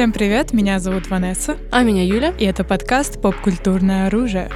[0.00, 1.58] Всем привет, меня зовут Ванесса.
[1.70, 2.32] А меня Юля.
[2.38, 4.48] И это подкаст «Поп-культурное оружие».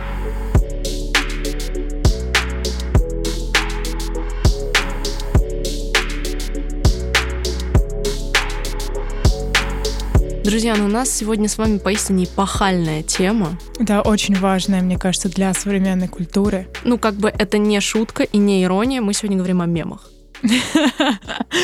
[10.42, 13.58] Друзья, ну у нас сегодня с вами поистине эпохальная тема.
[13.78, 16.68] Да, очень важная, мне кажется, для современной культуры.
[16.84, 20.13] Ну, как бы это не шутка и не ирония, мы сегодня говорим о мемах.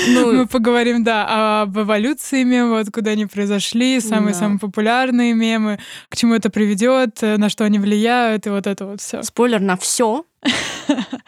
[0.08, 6.34] Ну, мы поговорим, да, об эволюции мемов, откуда они произошли, самые-самые популярные мемы, к чему
[6.34, 9.22] это приведет, на что они влияют, и вот это вот все.
[9.22, 10.24] Спойлер на все,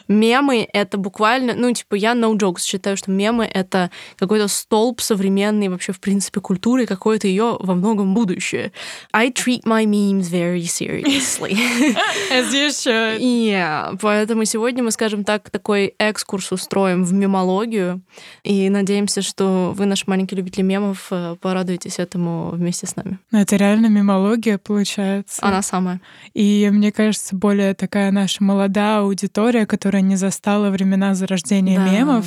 [0.09, 5.69] Мемы— это буквально, ну, типа, я no jokes считаю, что мемы— это какой-то столб современной
[5.69, 8.73] вообще, в принципе, культуры, какое-то ее во многом будущее.
[9.13, 11.53] I treat my memes very seriously.
[12.31, 13.21] As you should.
[13.21, 13.99] Yeah.
[14.01, 18.03] Поэтому сегодня мы, скажем так, такой экскурс устроим в мемологию,
[18.45, 23.19] и надеемся, что вы, наши маленькие любители мемов, э, порадуетесь этому вместе с нами.
[23.31, 25.45] Ну, это реально мемология, получается.
[25.45, 26.01] Она самая.
[26.35, 31.91] И мне кажется, более такая наша молодая аудитория, которая не застала времена зарождения да.
[31.91, 32.27] мемов,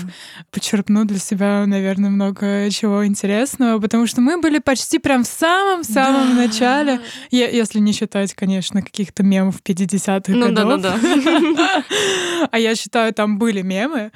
[0.52, 6.36] почерпнут для себя, наверное, много чего интересного, потому что мы были почти прям в самом-самом
[6.36, 6.44] да.
[6.44, 10.82] начале, если не считать, конечно, каких-то мемов 50-х ну, годов.
[10.82, 11.84] Да, да, да.
[12.52, 14.12] А я считаю, там были мемы.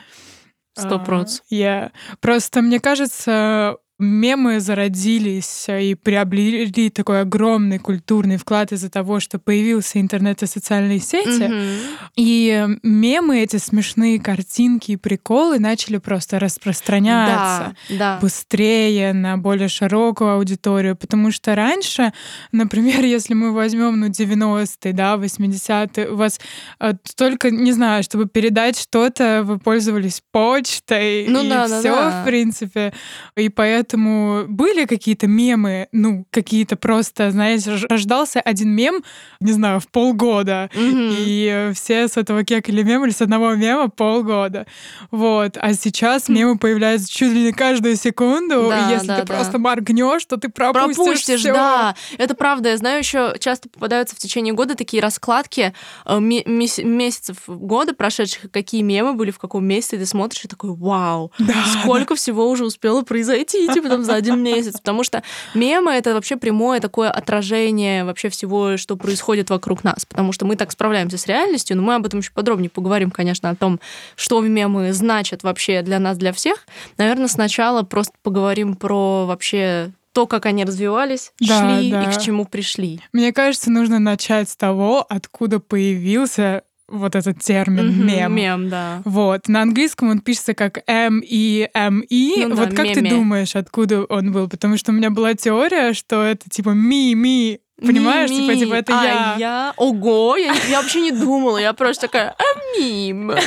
[0.77, 1.45] Сто процентов.
[1.49, 9.39] Я просто, мне кажется, мемы зародились и приобрели такой огромный культурный вклад из-за того, что
[9.39, 11.27] появился интернет и социальные сети.
[11.27, 11.79] Mm-hmm.
[12.15, 18.19] И мемы, эти смешные картинки и приколы начали просто распространяться да, да.
[18.21, 20.95] быстрее на более широкую аудиторию.
[20.95, 22.13] Потому что раньше,
[22.53, 26.39] например, если мы возьмем ну, 90-е, да, 80-е, у вас
[26.79, 32.09] э, только, не знаю, чтобы передать что-то, вы пользовались почтой ну, и да, все, да,
[32.09, 32.21] да.
[32.21, 32.93] в принципе.
[33.35, 39.03] И поэтому Поэтому были какие-то мемы, ну, какие-то просто, знаете, рождался один мем,
[39.39, 41.15] не знаю, в полгода, mm-hmm.
[41.17, 44.67] и все с этого кекали мем или с одного мема полгода.
[45.09, 45.57] Вот.
[45.59, 49.33] А сейчас мемы появляются чуть ли не каждую секунду, да, и если да, ты да.
[49.33, 51.53] просто моргнешь, то ты пропустишь, пропустишь всё.
[51.53, 51.95] да.
[52.19, 52.69] Это правда.
[52.69, 55.73] Я знаю, еще часто попадаются в течение года такие раскладки
[56.05, 60.75] э, месяцев года прошедших, какие мемы были в каком месяце, и ты смотришь и такой,
[60.75, 65.23] вау, да, сколько всего уже успело произойти, типа там за один месяц, потому что
[65.53, 70.55] мемы— это вообще прямое такое отражение вообще всего, что происходит вокруг нас, потому что мы
[70.55, 73.79] так справляемся с реальностью, но мы об этом еще подробнее поговорим, конечно, о том,
[74.15, 76.65] что мемы значат вообще для нас, для всех.
[76.97, 82.03] Наверное, сначала просто поговорим про вообще то, как они развивались, Да, шли да.
[82.03, 82.99] и к чему пришли.
[83.13, 88.35] Мне кажется, нужно начать с того, откуда появился вот этот термин Мгм, мем.
[88.35, 89.01] Мем, да.
[89.05, 89.47] Вот.
[89.47, 92.47] На английском он пишется как M-E-M-E.
[92.47, 93.09] Ну да, вот как ты меме.
[93.09, 94.47] думаешь, откуда он был?
[94.49, 97.59] Потому что у меня была теория, что это типа ми-ми.
[97.81, 99.35] Понимаешь, типа, типа это а я.
[99.37, 99.73] я.
[99.77, 103.31] Ого, я, я вообще не думала, я просто такая, а мим.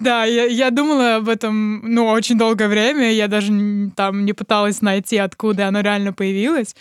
[0.00, 3.12] Да, я, я думала об этом, ну, очень долгое время.
[3.12, 3.52] Я даже
[3.96, 6.74] там не пыталась найти, откуда оно реально появилось.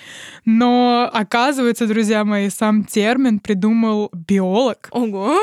[0.46, 4.90] Но оказывается, друзья мои, сам термин придумал биолог.
[4.91, 5.40] Ого.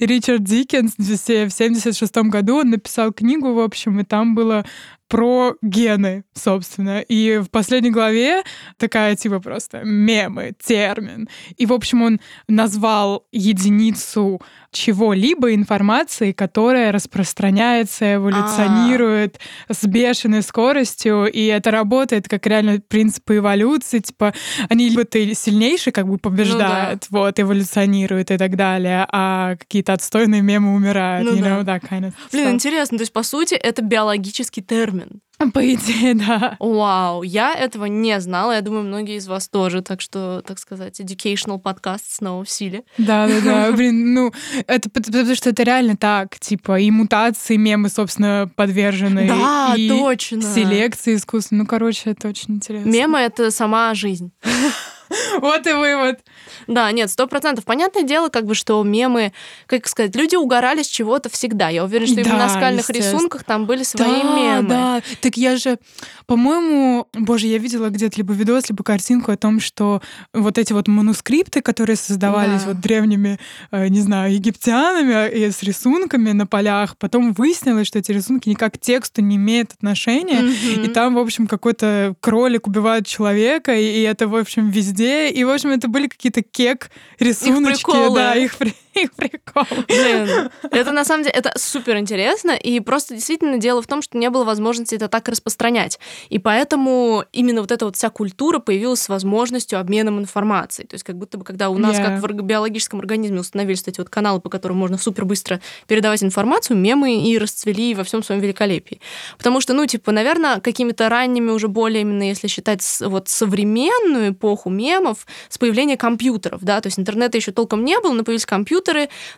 [0.00, 4.64] Ричард Диккенс в 76 году он написал книгу, в общем, и там было
[5.12, 7.00] про гены, собственно.
[7.00, 8.44] И в последней главе
[8.78, 11.28] такая типа просто мемы, термин.
[11.58, 14.40] И, в общем, он назвал единицу
[14.72, 19.38] чего-либо информации, которая распространяется, эволюционирует
[19.68, 24.32] с бешеной скоростью, и это работает как реально принципы эволюции, типа
[24.68, 30.42] они либо ты сильнейший как бы побеждает, вот, эволюционирует и так далее, а какие-то отстойные
[30.42, 31.48] мемы умирают, Ну you да.
[31.48, 35.20] know, that kind of Блин, интересно, то есть, по сути, это биологический термин.
[35.54, 36.56] По идее, да.
[36.58, 41.00] Вау, я этого не знала, я думаю, многие из вас тоже, так что, так сказать,
[41.00, 42.84] educational подкаст снова в силе.
[42.98, 43.72] Да, да, да.
[43.76, 44.32] Блин, ну,
[44.66, 49.26] это пот- потому что это реально так, типа, и мутации мемы, собственно, подвержены.
[49.28, 50.42] Да, и точно.
[50.42, 51.62] селекции искусственной.
[51.62, 52.88] Ну, короче, это очень интересно.
[52.88, 54.32] Мемы— это сама жизнь.
[55.40, 56.20] Вот и вывод.
[56.66, 57.64] Да, нет, сто процентов.
[57.64, 59.32] Понятное дело, как бы, что мемы,
[59.66, 61.68] как сказать, люди угорали с чего-то всегда.
[61.68, 64.68] Я уверена, что именно Да, на скальных рисунках там были свои да, мемы.
[64.68, 65.02] да.
[65.20, 65.78] Так я же,
[66.26, 70.00] по-моему, боже, я видела где-то либо видос, либо картинку о том, что
[70.32, 72.68] вот эти вот манускрипты, которые создавались Да.
[72.68, 73.38] вот древними,
[73.70, 78.74] э, не знаю, египтянами и с рисунками на полях, потом выяснилось, что эти рисунки никак
[78.74, 80.84] к тексту не имеют отношения, Мгм.
[80.84, 85.01] и там, в общем, какой-то кролик убивает человека, и это, в общем, везде.
[85.02, 88.14] И, в общем, это были какие-то кек рисуночки, приколы.
[88.18, 89.64] да, их при- их прикол.
[89.88, 94.18] Блин, это на самом деле, это супер интересно, и просто действительно дело в том, что
[94.18, 95.98] не было возможности это так распространять.
[96.28, 100.86] И поэтому именно вот эта вот вся культура появилась с возможностью обменом информацией.
[100.86, 102.20] То есть как будто бы, когда у нас, Yeah.
[102.20, 106.76] как в биологическом организме, установились эти вот каналы, по которым можно супер быстро передавать информацию,
[106.76, 109.00] мемы и расцвели во всем своем великолепии.
[109.36, 114.70] Потому что, ну, типа, наверное, какими-то ранними уже более, именно если считать вот современную эпоху
[114.70, 118.81] мемов, с появления компьютеров, да, то есть интернета еще толком не было, но появились компьютеры,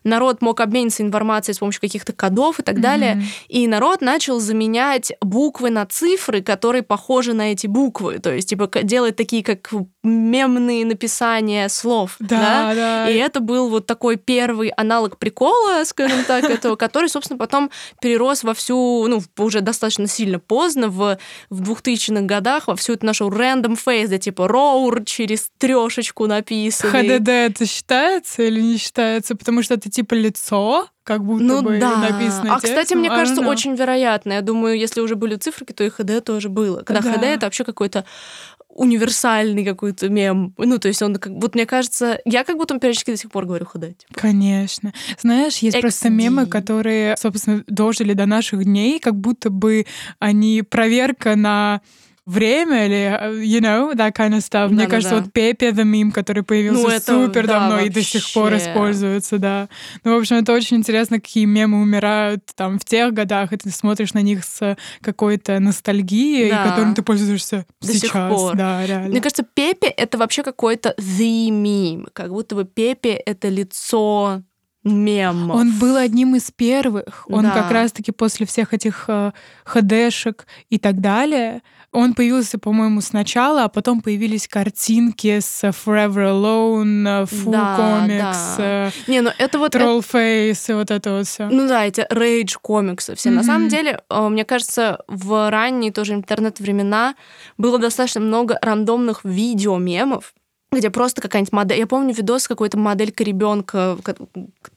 [0.05, 3.25] народ мог обмениться информацией с помощью каких-то кодов и так далее, Мгм.
[3.49, 8.69] и народ начал заменять буквы на цифры, которые похожи на эти буквы, то есть, типа,
[8.83, 9.71] делать такие, как
[10.05, 13.11] мемные написания слов, Да, да.
[13.11, 17.71] и это был вот такой первый аналог прикола, скажем так, этого, который, собственно, потом
[18.01, 21.19] перерос во всю, ну, уже достаточно сильно поздно, в,
[21.51, 27.19] в 2000-х годах, во всю эту нашу random face, где типа роур через трешечку написанный.
[27.19, 29.35] ХДД это считается или не считается?
[29.35, 31.97] Потому что это типа лицо, как будто Ну бы да.
[31.97, 32.99] написано А, кстати, текстом.
[33.01, 33.49] мне I don't кажется, know.
[33.49, 34.33] очень вероятно.
[34.35, 36.83] Я думаю, если уже были цифры, то и ХД тоже было.
[36.83, 37.13] Когда Да.
[37.13, 38.05] ХД это вообще какой-то
[38.75, 40.53] универсальный какой-то мем.
[40.59, 41.33] Ну, то есть он как...
[41.33, 42.21] Вот мне кажется...
[42.25, 43.97] Я как будто периодически до сих пор говорю типа.
[44.13, 44.93] Конечно.
[45.21, 46.11] Знаешь, есть просто XD.
[46.11, 49.87] мемы, которые, собственно, дожили до наших дней, как будто бы
[50.19, 51.81] они проверка на
[52.27, 54.69] время или, uh, you know, that kind of stuff.
[54.69, 54.91] Мне Да-да-да.
[54.91, 58.33] кажется, вот Пепе the meme, который появился Ну, это, супер да, давно и до сих
[58.33, 58.71] пор вообще.
[58.71, 59.69] используется, да.
[60.05, 63.71] Ну, в общем, это очень интересно, какие мемы умирают там в тех годах, и ты
[63.71, 66.65] смотришь на них с какой-то ностальгией, Да.
[66.65, 68.33] и которым ты пользуешься До сих сейчас.
[68.33, 68.57] пор.
[68.57, 69.09] Да, реально.
[69.11, 72.09] Мне кажется, Пепе— это вообще какой-то the meme.
[72.15, 74.43] Как будто бы Пепе— это лицо
[74.83, 75.57] мемов.
[75.57, 77.25] Он был одним из первых.
[77.29, 77.51] Он Да.
[77.53, 79.33] как раз-таки после всех этих э,
[79.65, 81.63] ХДшек и так далее.
[81.95, 88.57] Он появился, по-моему, сначала, а потом появились картинки с Forever Alone, э, Full Да, Comics,
[88.59, 88.91] да.
[89.07, 89.75] Не, ну это вот...
[89.75, 91.49] Trollface и вот это вот все.
[91.49, 93.31] Ну да, эти рейдж комиксы все.
[93.31, 93.45] На Мгм.
[93.47, 97.15] самом деле, э, мне кажется, в ранние тоже интернет-времена
[97.59, 100.35] было достаточно много рандомных видео-мемов,
[100.79, 101.79] где просто какая-нибудь модель...
[101.79, 103.97] Я помню видос какой-то моделька ребенка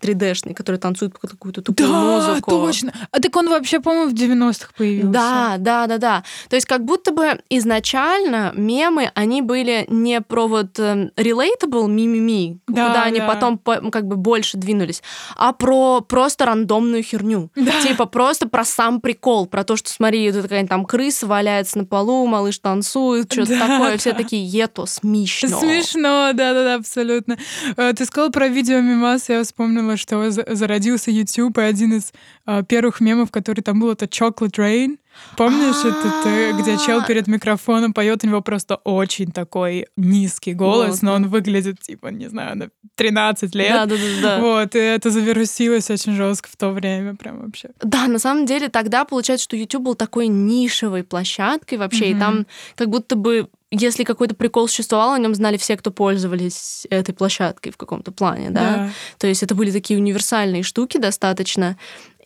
[0.01, 2.51] 3D-шный, который танцует под какую-то тупую Да, музыку.
[2.51, 2.93] точно.
[3.11, 5.11] А так он вообще, по-моему, в 90-х появился.
[5.11, 6.23] Да, да, да, да.
[6.49, 12.59] То есть как будто бы изначально мемы, они были не про вот эм, relatable ми-ми-ми,
[12.67, 13.27] Да, куда они да.
[13.27, 15.01] потом по- как бы больше двинулись,
[15.35, 17.49] а про просто рандомную херню.
[17.67, 17.81] Да.
[17.81, 21.85] Типа просто про сам прикол, про то, что смотри, тут какая-нибудь там крыса валяется на
[21.85, 23.97] полу, малыш танцует, что-то Да, такое.
[23.97, 24.17] Все да.
[24.19, 25.59] такие, ето, смешно.
[25.59, 27.37] Смешно, да-да-да, абсолютно.
[27.77, 32.11] Э, Ты сказал про видео мемас, я вспомнила, что за- зародился YouTube, и один из
[32.45, 34.97] э, первых мемов, который там был, это Chocolate Rain.
[35.35, 37.05] Помнишь этот, где чел А.
[37.07, 42.27] перед микрофоном поет, у него просто очень такой низкий голос, но он выглядит, типа, не
[42.29, 43.71] знаю, на 13 лет.
[43.71, 44.39] Да, да, да, да.
[44.41, 47.69] Вот, и это завирусилось очень жестко в то время, прям вообще.
[47.81, 52.45] Да, на самом деле тогда получается, что YouTube был такой нишевой площадкой вообще, и там
[52.75, 57.71] как будто бы если какой-то прикол существовал, о нем знали все, кто пользовались этой площадкой
[57.71, 58.89] в каком-то плане, да.
[59.17, 61.77] То есть это были такие универсальные штуки достаточно.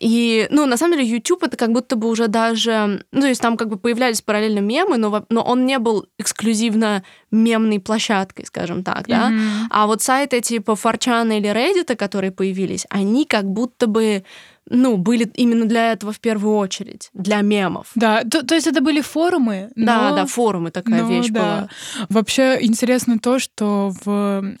[0.02, 3.04] И, ну, на самом деле, YouTube это как будто бы уже даже...
[3.12, 7.04] Ну, то есть там как бы появлялись параллельно мемы, но, но он не был эксклюзивно
[7.30, 9.28] мемной площадкой, скажем так, да.
[9.28, 9.68] Мгм.
[9.70, 14.24] А вот сайты типа Форчана или Reddit, которые появились, они как будто бы,
[14.70, 17.88] ну, были именно для этого в первую очередь, для мемов.
[17.94, 21.40] Да, то, то есть это были форумы, Да, но- да, форумы такая Ну, вещь да.
[21.40, 21.68] была.
[22.08, 24.08] Вообще интересно то, что в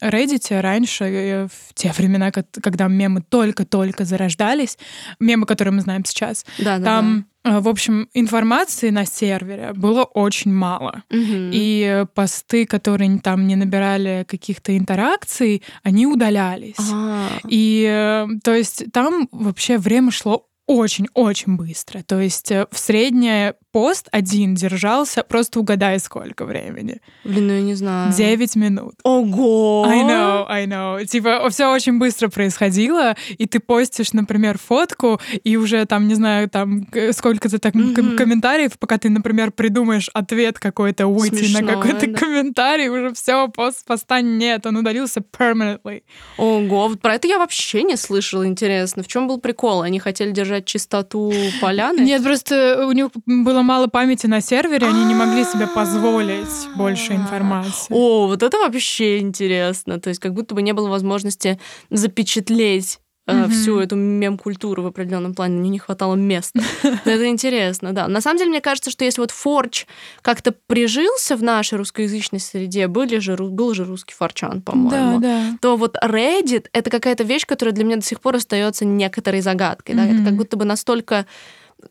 [0.02, 4.76] Reddit раньше, э, в те времена, ко- когда мемы только-только зарождались,
[5.20, 10.04] мемы, которые мы знаем сейчас, Да, да, там, э, в общем, информации на сервере было
[10.04, 11.02] очень мало.
[11.10, 11.50] Мгм.
[11.52, 16.76] И э, посты, которые там не набирали каких-то интеракций, они удалялись.
[16.92, 22.02] А, И, э, то есть, там вообще время шло очень-очень быстро.
[22.02, 27.00] То есть э, в среднее пост один держался, просто угадай, сколько времени.
[27.24, 28.12] блин, ну я не знаю.
[28.12, 28.94] 9 минут.
[29.02, 29.86] Ого!
[29.88, 31.04] I know, I know.
[31.06, 36.48] Типа, все очень быстро происходило, и ты постишь, например, фотку, и уже там, не знаю,
[36.50, 38.16] там сколько-то так Мгм.
[38.16, 42.18] комментариев, пока ты, например, придумаешь ответ какой-то, уйти на Смешно, какой-то да.
[42.18, 46.02] комментарий, уже все, пост поста нет, он удалился permanently.
[46.36, 49.02] Ого, вот про это я вообще не слышала, интересно.
[49.02, 49.80] В чем был прикол?
[49.82, 52.00] Они хотели держать чистоту поляны?
[52.00, 57.12] Нет, просто у них было мало памяти на сервере, они не могли себе позволить больше
[57.12, 57.16] А.
[57.16, 57.86] информации.
[57.90, 60.00] О, вот это вообще интересно.
[60.00, 61.58] То есть как будто бы не было возможности
[61.90, 63.50] запечатлеть mm-hmm.
[63.50, 66.60] всю эту мем-культуру в определенном плане, мне не хватало места.
[66.82, 68.08] Но это интересно, да.
[68.08, 69.86] На самом деле, мне кажется, что если вот Форч
[70.22, 75.58] как-то прижился в нашей русскоязычной среде, были же, был же русский форчан, по-моему, да, да.
[75.60, 79.94] то вот Reddit— это какая-то вещь, которая для меня до сих пор остается некоторой загадкой.
[79.94, 80.06] Да?
[80.06, 81.26] Это как будто бы настолько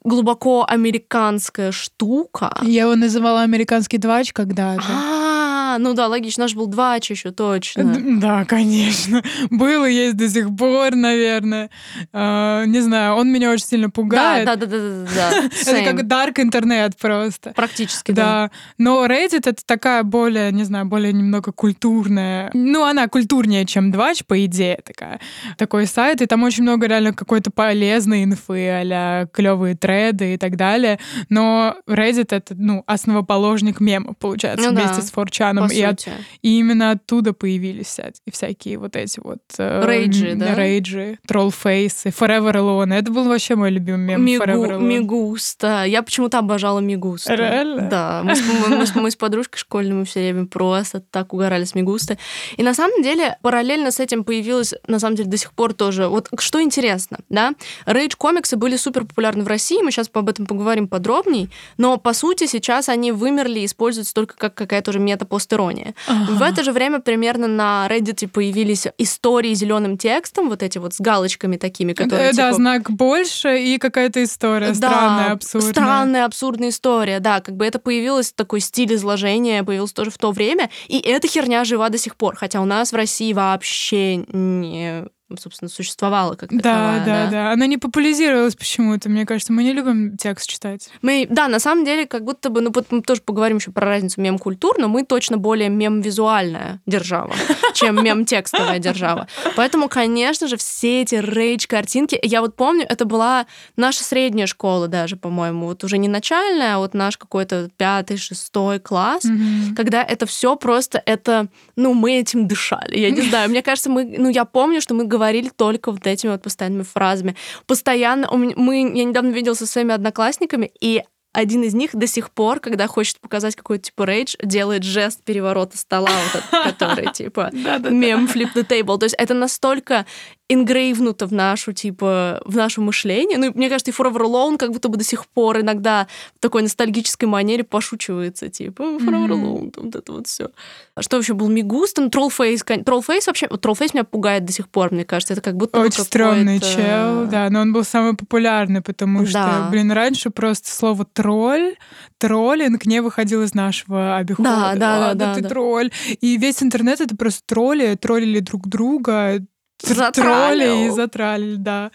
[0.03, 2.57] глубоко американская штука.
[2.61, 4.83] Я его называла американский двач когда-то.
[4.87, 5.40] А,
[5.71, 7.95] а, ну да, логично, наш был двач еще, точно.
[8.19, 9.23] Да, конечно.
[9.49, 11.69] Было, есть до сих пор, наверное.
[12.11, 14.45] А, не знаю, он меня очень сильно пугает.
[14.45, 15.49] Да, да, да, да, да.
[15.71, 17.53] Это как дарк интернет просто.
[17.55, 18.51] Практически, да.
[18.77, 22.49] Но Reddit это такая более, не знаю, более немного культурная.
[22.53, 25.19] Ну, она культурнее, чем двач, по идее, такая.
[25.57, 30.57] Такой сайт, и там очень много реально какой-то полезной инфы, а клевые треды и так
[30.57, 30.99] далее.
[31.29, 35.60] Но Reddit это, ну, основоположник мема, получается, ну вместе с Форчаном.
[35.65, 35.97] Инстаграмом.
[36.05, 37.99] Ну, и, от, и именно оттуда появились
[38.31, 39.39] всякие вот эти вот...
[39.57, 40.55] Э, рейджи, да?
[40.55, 42.93] Рейджи, троллфейсы, Forever Alone.
[42.93, 44.25] Это был вообще мой любимый мем.
[44.25, 44.83] Мигу, Forever Alone.
[44.83, 45.83] Мигуста.
[45.85, 47.33] Я почему-то обожала Мигуста.
[47.35, 47.89] Реально?
[47.89, 48.21] Да.
[48.23, 51.63] Мы с, мы, мы, с, мы с подружкой школьной мы все время просто так угорали
[51.63, 52.17] с Мигусты.
[52.57, 56.07] И на самом деле параллельно с этим появилось, на самом деле, до сих пор тоже...
[56.07, 57.53] Вот что интересно, да?
[57.85, 62.47] Рейдж-комиксы были супер популярны в России, мы сейчас об этом поговорим подробней, но, по сути,
[62.47, 65.93] сейчас они вымерли и используются только как какая-то уже мета пост мета-постерония.
[66.07, 66.33] Ага.
[66.33, 70.99] В это же время примерно на Reddit появились истории зеленым текстом, вот эти вот с
[70.99, 72.33] галочками такими, которые...
[72.33, 72.53] Да, типа...
[72.53, 75.71] знак больше и какая-то история да, странная, абсурдная.
[75.71, 80.31] странная, абсурдная история, да, как бы это появилось, такой стиль изложения появился тоже в то
[80.31, 85.05] время, и эта херня жива до сих пор, хотя у нас в России вообще не
[85.37, 86.99] собственно, существовала как таковая.
[86.99, 87.51] Да, да, да, да.
[87.51, 89.09] Она не популяризировалась почему-то.
[89.09, 90.89] Мне кажется, мы не любим текст читать.
[91.01, 94.21] Мы, да, на самом деле, как будто бы, ну, мы тоже поговорим еще про разницу
[94.21, 97.33] мем-культур, но мы точно более мем-визуальная держава,
[97.73, 99.27] чем мем-текстовая держава.
[99.55, 103.45] Поэтому, конечно же, все эти рейдж-картинки, я вот помню, это была
[103.75, 108.79] наша средняя школа даже, по-моему, вот уже не начальная, а вот наш какой-то пятый, шестой
[108.79, 109.75] класс, mm-hmm.
[109.75, 112.97] когда это все просто, это, ну, мы этим дышали.
[112.97, 116.07] Я не знаю, мне кажется, мы, ну, я помню, что мы говорили говорили только вот
[116.07, 117.35] этими вот постоянными фразами.
[117.67, 122.59] Постоянно мы, я недавно виделась со своими одноклассниками, и один из них до сих пор,
[122.59, 128.25] когда хочет показать какой-то типа рейдж, делает жест переворота стола, вот этот, который типа мем
[128.25, 128.97] flip the table.
[128.97, 130.07] То есть это настолько
[130.53, 133.37] ингрейвнуто в нашу, типа, в наше мышление.
[133.37, 136.61] Ну, мне кажется, и Forever Alone как будто бы до сих пор иногда в такой
[136.61, 140.49] ностальгической манере пошучивается, типа, Forever Alone, там вот это вот все.
[140.95, 144.91] А что вообще был Мигус, там Trollface, Trollface вообще, Trollface меня пугает до сих пор,
[144.91, 149.25] мне кажется, это как будто Очень стрёмный чел, да, но он был самый популярный, потому
[149.25, 151.75] что, блин, раньше просто слово тролль,
[152.17, 154.49] троллинг не выходил из нашего обихода.
[154.49, 155.35] Да, да, да, да.
[155.35, 155.49] ты да.
[155.49, 155.91] тролль.
[156.19, 159.39] И весь интернет— это просто тролли, троллили друг друга,
[159.81, 161.91] Тролли и затралили, да.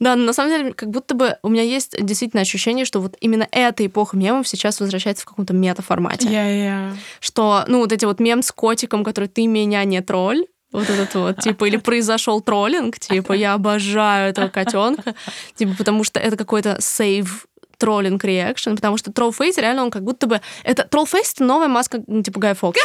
[0.00, 3.46] Да, на самом деле, как будто бы у меня есть действительно ощущение, что вот именно
[3.50, 6.28] эта эпоха мемов сейчас возвращается в каком-то метаформате.
[6.28, 6.96] Yeah, yeah.
[7.20, 11.14] Что, ну, вот эти вот мем с котиком, который «ты меня не тролль», вот этот
[11.14, 15.14] вот, типа, или произошел троллинг, типа, я обожаю этого котенка,
[15.54, 17.46] типа, потому что это какой-то сейв
[17.76, 20.40] троллинг реакшн, потому что троллфейс реально он как будто бы...
[20.62, 22.80] Это троллфейс— это новая маска, ну, типа, Гая Фокса.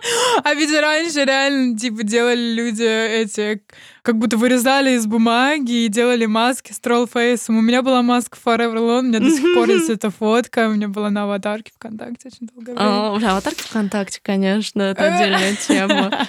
[0.44, 3.62] А ведь раньше реально, типа, делали люди эти,
[4.02, 7.58] как будто вырезали из бумаги и делали маски с троллфейсом.
[7.58, 10.72] У меня была маска Forever Alone, у меня до сих пор есть эта фотка, у
[10.72, 12.80] меня была на аватарке ВКонтакте очень долго время.
[12.80, 16.26] О, аватарки ВКонтакте, конечно, это отдельная тема.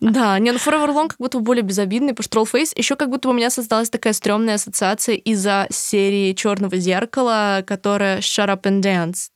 [0.00, 3.28] Да, не, ну Forever Alone как будто более безобидный, потому что троллфейс еще как будто
[3.28, 9.30] у меня создалась такая стрёмная ассоциация из-за серии Черного зеркала, которая Shut Up and Dance.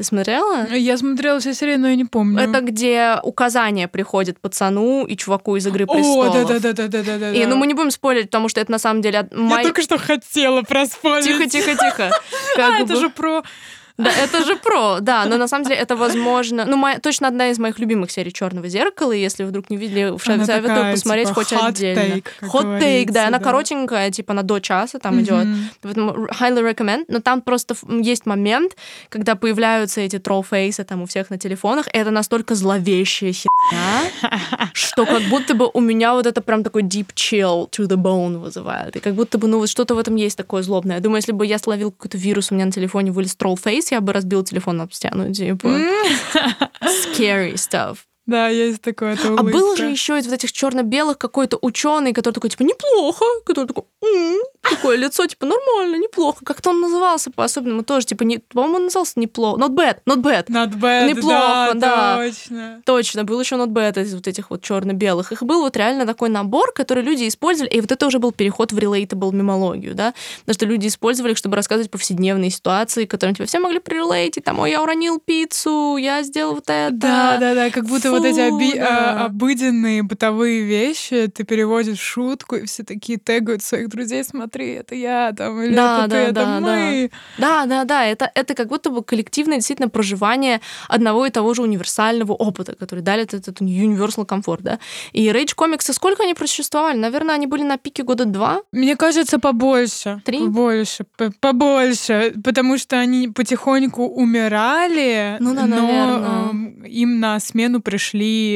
[0.00, 0.66] Ты смотрела?
[0.72, 2.40] Я смотрела все серии, но я не помню.
[2.40, 6.34] Это где указания приходят пацану и чуваку из «Игры престолов».
[6.34, 7.32] О, да-да-да-да-да-да.
[7.32, 9.28] И, ну, мы не будем спорить, потому что это на самом деле...
[9.30, 11.26] Я только что хотела проспорить.
[11.26, 12.12] Тихо-тихо-тихо.
[12.56, 13.42] А, это же про
[14.02, 16.64] да, это же про, да, но на самом деле это возможно.
[16.64, 19.12] Ну, моя, точно одна из моих любимых серий Черного зеркала.
[19.12, 22.22] Если вдруг не видели, советую посмотреть типа, хоть отдельно.
[22.42, 25.46] Hot take, да, она коротенькая, типа на до часа там идет.
[25.82, 27.04] Поэтому highly recommend.
[27.08, 28.76] Но там просто есть момент,
[29.08, 31.88] когда появляются эти троллфейсы там у всех на телефонах.
[31.88, 34.30] И это настолько зловещая херня,
[34.72, 38.38] что как будто бы у меня вот это прям такой deep chill to the bone
[38.38, 38.96] вызывает.
[38.96, 40.96] И как будто бы, ну, вот что-то в этом есть такое злобное.
[40.96, 44.00] Я думаю, если бы я словил какой-то вирус, у меня на телефоне вылез троллфейс, я
[44.00, 45.68] бы разбил телефон об стену, типа.
[46.82, 47.98] Scary stuff.
[48.30, 49.14] Да, есть такое.
[49.14, 53.24] Это А был же еще из вот этих черно-белых какой-то ученый, который такой, типа, неплохо,
[53.44, 56.44] который такой, «М-м», такое лицо, типа, нормально, неплохо.
[56.44, 59.60] Как-то он назывался по-особенному тоже, типа, не, по-моему, он назывался неплохо.
[59.60, 60.46] Not bad, not bad.
[60.46, 62.16] Not bad, Неплохо, да.
[62.18, 62.82] Точно.
[62.86, 65.32] Точно, был еще not bad из вот этих вот черно-белых.
[65.32, 68.70] Их был вот реально такой набор, который люди использовали, и вот это уже был переход
[68.70, 73.48] в relatable мемологию, да, потому что люди использовали их, чтобы рассказывать повседневные ситуации, которым типа
[73.48, 76.90] все могли прирелейтить, там, ой, я уронил пиццу, я сделал вот это.
[76.92, 79.22] Да, да, да, как будто вот эти оби- да.
[79.22, 84.70] а, обыденные бытовые вещи ты переводишь в шутку, и все такие тегают своих друзей, смотри,
[84.72, 87.10] это я, там, или Да, это ты, да, это да, мы.
[87.38, 91.62] Да, да, да, это, это как будто бы коллективное действительно проживание одного и того же
[91.62, 94.78] универсального опыта, который дали этот, этот universal комфорт, да.
[95.12, 96.96] И Rage комиксы, сколько они просуществовали?
[96.98, 98.62] Наверное, они были на пике года два.
[98.72, 100.20] Мне кажется, побольше.
[100.24, 100.38] Три?
[100.40, 101.04] Побольше.
[101.40, 102.34] Побольше.
[102.44, 106.48] Потому что они потихоньку умирали, Ну да, но наверно.
[106.50, 108.09] эм, им на смену пришли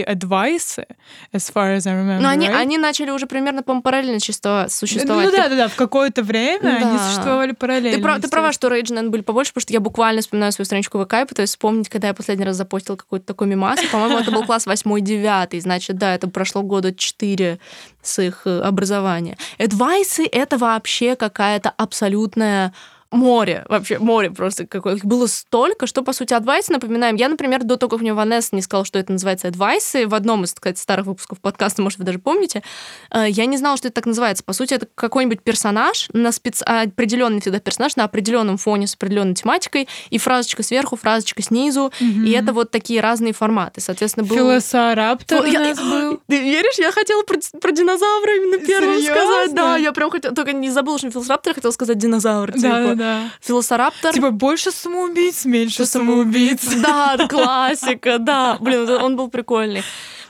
[0.07, 0.87] адвайсы,
[1.33, 2.21] as far as I remember.
[2.21, 2.57] Но они, right?
[2.57, 5.27] они начали уже примерно, по-моему, параллельно чисто существовать.
[5.27, 7.09] Ну да, да, да, в какое-то время они Да.
[7.09, 7.97] существовали параллельно.
[7.99, 10.67] Ты, прав- ты права, что Rage, наверное, были побольше, потому что я буквально вспоминаю свою
[10.67, 13.79] страничку ВК и пытаюсь вспомнить, когда я последний раз запостил какой-то такой мимас.
[13.93, 17.59] По-моему, это был класс 8-9, значит, да, это прошло года 4
[18.03, 19.37] с их э, образования.
[19.59, 22.73] Адвайсы— это вообще какая-то абсолютная
[23.15, 24.97] море, вообще море просто какое.
[24.97, 27.17] Их было столько, что, по сути, адвайсы, напоминаем.
[27.17, 30.45] Я, например, до того, как мне Ванесса не сказала, что это называется адвайсы, в одном
[30.45, 32.63] из, кстати, старых выпусков подкаста, может, вы даже помните,
[33.11, 34.45] э, я не знала, что это так называется.
[34.45, 36.63] По сути, это какой-нибудь персонаж, на спец...
[36.63, 42.31] определенный всегда персонаж на определенном фоне с определенной тематикой, и фразочка сверху, фразочка снизу, и
[42.33, 43.81] это вот такие разные форматы.
[43.81, 44.37] Соответственно, был...
[44.37, 46.21] Филосараптор Фу, у я- нас был.
[46.29, 49.15] Ты веришь, я хотела про, про динозавра именно первым Серьёзно?
[49.15, 49.55] сказать.
[49.55, 52.53] Да, я прям хотела, только не забыла, что филосараптор, я хотела сказать динозавр.
[52.53, 52.71] Да, типа.
[52.71, 53.04] да, да.
[53.41, 54.13] Филосараптор.
[54.13, 56.65] Типа больше самоубийц, меньше самоубийц.
[56.77, 58.57] Да, классика, да.
[58.61, 59.83] Блин, он был прикольный.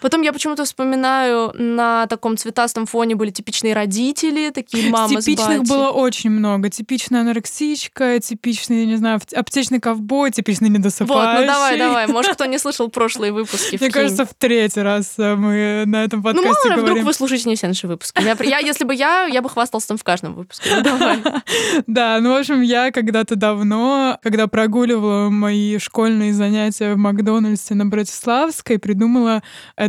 [0.04, 5.62] Потом я почему-то вспоминаю, на таком цветастом фоне были типичные родители, такие мама с Типичных
[5.62, 6.68] было очень много.
[6.68, 11.46] Типичная анорексичка, типичный, я не знаю, аптечный ковбой, типичный Вот, недосыпающий.
[11.46, 12.06] ну давай, давай.
[12.08, 16.20] Может, кто не слышал прошлые выпуски, Мне кажется, в третий раз э, мы на этом
[16.20, 18.22] Ну, подкасте мало ли, вдруг вы слушаете не все наши выпуски.
[18.44, 20.68] Я, если бы я, я бы хвасталась там в каждом выпуске.
[20.76, 21.22] Ну, давай.
[21.86, 27.86] Да, ну, в общем, я когда-то давно, когда прогуливала мои школьные занятия в Макдональдсе на
[27.86, 29.42] Братиславской, придумала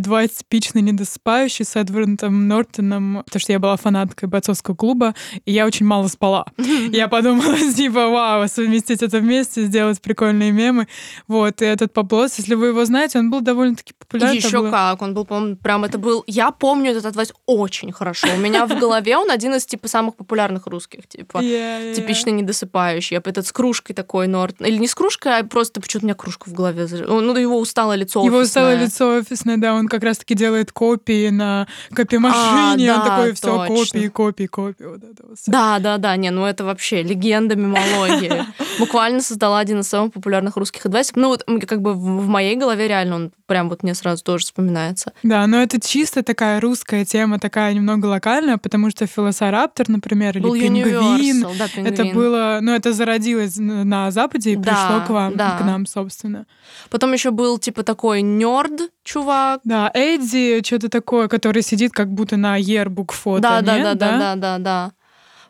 [0.06, 5.66] адвайс типичный недосыпающий с Эдвардом Нортоном, потому что я была фанаткой бойцовского клуба, и я
[5.66, 6.46] очень мало спала.
[6.92, 10.88] Я подумала, типа, вау, совместить это вместе, сделать прикольные мемы.
[11.28, 14.38] Вот, и этот поплос, если вы его знаете, он был довольно-таки популярен.
[14.38, 16.24] Это Еще было- как, он был, по-моему, прям это был...
[16.28, 18.28] Я помню этот адвайс очень хорошо.
[18.36, 21.40] У меня в голове он один из, типа, самых популярных русских, типа.
[21.40, 21.96] Yeah, yeah.
[21.96, 23.18] Типично недосыпающий.
[23.18, 24.62] Этот с кружкой такой Норт.
[24.62, 26.84] Или не с кружкой, а просто почему-то у меня кружка в голове.
[26.84, 28.46] заж- Ну, его усталое лицо Его офисное.
[28.76, 33.34] стало лицо офисное, да, он как раз-таки делает копии на копимашине, А, он да, такой,
[33.34, 35.38] все, копии, копии, копии, вот это вот.
[35.48, 38.46] Да, да, да, не, ну это вообще легенда мемологии.
[38.80, 41.16] Буквально создала один из самых популярных русских адвайсов.
[41.16, 45.14] Ну вот как бы в моей голове реально он прям вот мне сразу тоже вспоминается.
[45.24, 50.44] Да, но это чисто такая русская тема, такая немного локальная, потому что филосараптор, например, или
[50.60, 52.14] пингвин, да, это пингвин.
[52.16, 55.58] было, ну это зародилось на на Западе и Да, пришло к вам, да.
[55.58, 56.46] к нам, собственно.
[56.90, 59.62] Потом еще был типа такой нерд чувак.
[59.64, 64.18] Да, Эдди, что-то такое, который сидит как будто на ербук фото, Да, да, да, да,
[64.20, 64.92] да, да, да.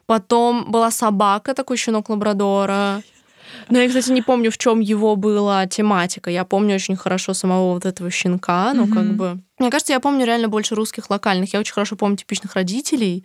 [0.05, 3.01] Потом была собака, такой щенок лабрадора.
[3.69, 6.29] Но я, кстати, не помню, в чем его была тематика.
[6.29, 9.17] Я помню очень хорошо самого вот этого щенка, ну, как Мгм.
[9.17, 9.39] бы...
[9.59, 11.53] Мне кажется, я помню реально больше русских локальных.
[11.53, 13.23] Я очень хорошо помню типичных родителей,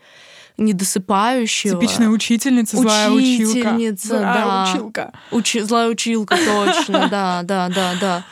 [0.56, 1.80] недосыпающего.
[1.80, 3.50] Типичная учительница, злая училка.
[3.50, 4.62] Учительница, Злая да.
[4.72, 5.12] училка.
[5.32, 8.24] Учи- Злая училка, точно, да, да, да, да.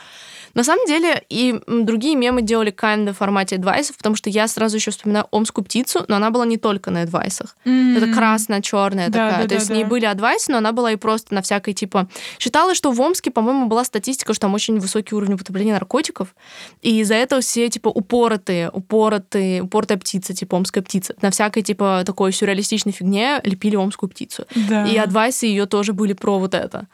[0.53, 4.77] На самом деле и другие мемы делали kind в формате адвайсов, потому что я сразу
[4.77, 7.55] еще вспоминаю омскую птицу, но она была не только на адвайсах.
[7.63, 8.13] Это М.
[8.13, 9.43] красная, черная Да, такая.
[9.43, 9.89] да, То есть да, ней да.
[9.89, 12.07] были адвайсы, но она была и просто на всякой типа.
[12.39, 16.35] Считалось, что в Омске, по-моему, была статистика, что там очень высокий уровень употребления наркотиков,
[16.81, 21.15] и из-за этого все типа упоротые, упоротые, упоротая птица, типа омская птица.
[21.21, 24.45] На всякой типа такой сюрреалистичной фигне лепили омскую птицу.
[24.55, 24.85] Да.
[24.85, 26.87] И адвайсы ее тоже были про вот это.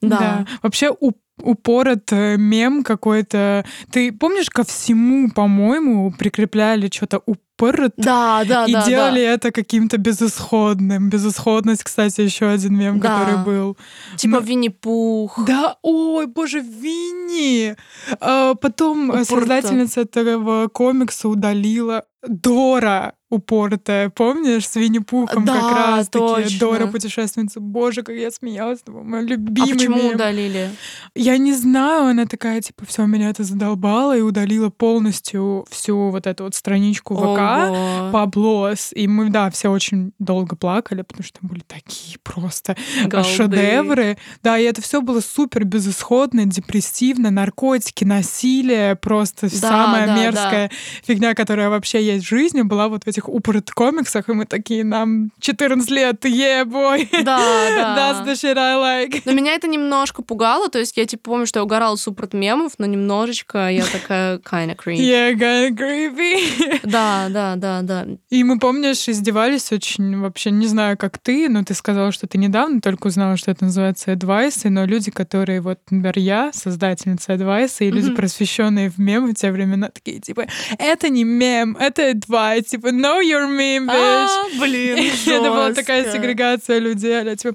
[0.00, 0.46] Да.
[0.62, 3.64] Вообще у- упорот мем какой-то.
[3.90, 7.92] Ты помнишь, ко всему, по-моему, прикрепляли что-то упорот?
[7.96, 9.32] Да, да, и да, делали да.
[9.32, 11.08] это каким-то безысходным.
[11.10, 13.18] Безысходность, кстати, еще один мем, Да.
[13.20, 13.76] который был.
[14.16, 15.40] Типа Ну, Винни-Пух.
[15.46, 17.76] Да, ой, боже, Винни!
[18.20, 19.24] А, потом э, Упорото.
[19.24, 26.58] создательница этого комикса удалила Дора упоротая, помнишь, с Винни-Пухом Да, как раз таки.
[26.58, 27.60] Дора путешественница.
[27.60, 30.14] Боже, как я смеялась, мой любимый А почему мем.
[30.14, 30.70] удалили?
[31.14, 36.26] Я не знаю, она такая, типа, все, меня это задолбало, и удалила полностью всю вот
[36.26, 37.22] эту вот страничку ВК.
[37.70, 38.10] Ого.
[38.12, 38.90] Паблос.
[38.94, 43.28] И мы, да, все очень долго плакали, потому что там были такие просто Голды.
[43.28, 44.18] шедевры.
[44.42, 50.70] Да, и это все было супер безысходно, депрессивно, наркотики, насилие, просто Да, самая да, мерзкая
[51.02, 54.84] фигня, которая вообще есть в жизни, была вот в этих упорот комиксах, и мы такие,
[54.84, 57.08] нам 14 лет, е, бой.
[57.24, 57.38] Да,
[57.96, 58.24] That's да.
[58.26, 59.22] the shit I like.
[59.24, 62.34] Но меня это немножко пугало, то есть я типа помню, что я угорала супер от
[62.34, 64.98] мемов, но немножечко я такая kinda cringe.
[64.98, 66.80] Yeah, kinda creepy.
[66.84, 68.06] Да, да, да, да.
[68.30, 72.38] И мы, помнишь, издевались очень, вообще, не знаю, как ты, но ты сказала, что ты
[72.38, 77.84] недавно только узнала, что это называется адвайсы, но люди, которые, вот, например, я, создательница адвайса,
[77.84, 78.16] и люди, Мгм.
[78.16, 80.46] просвещенные в мемы в те времена, такие, типа,
[80.78, 84.28] это не мем, это адвайс, типа, know your meme, bitch.
[84.28, 87.54] А, блин, Это была такая сегрегация людей, а типа,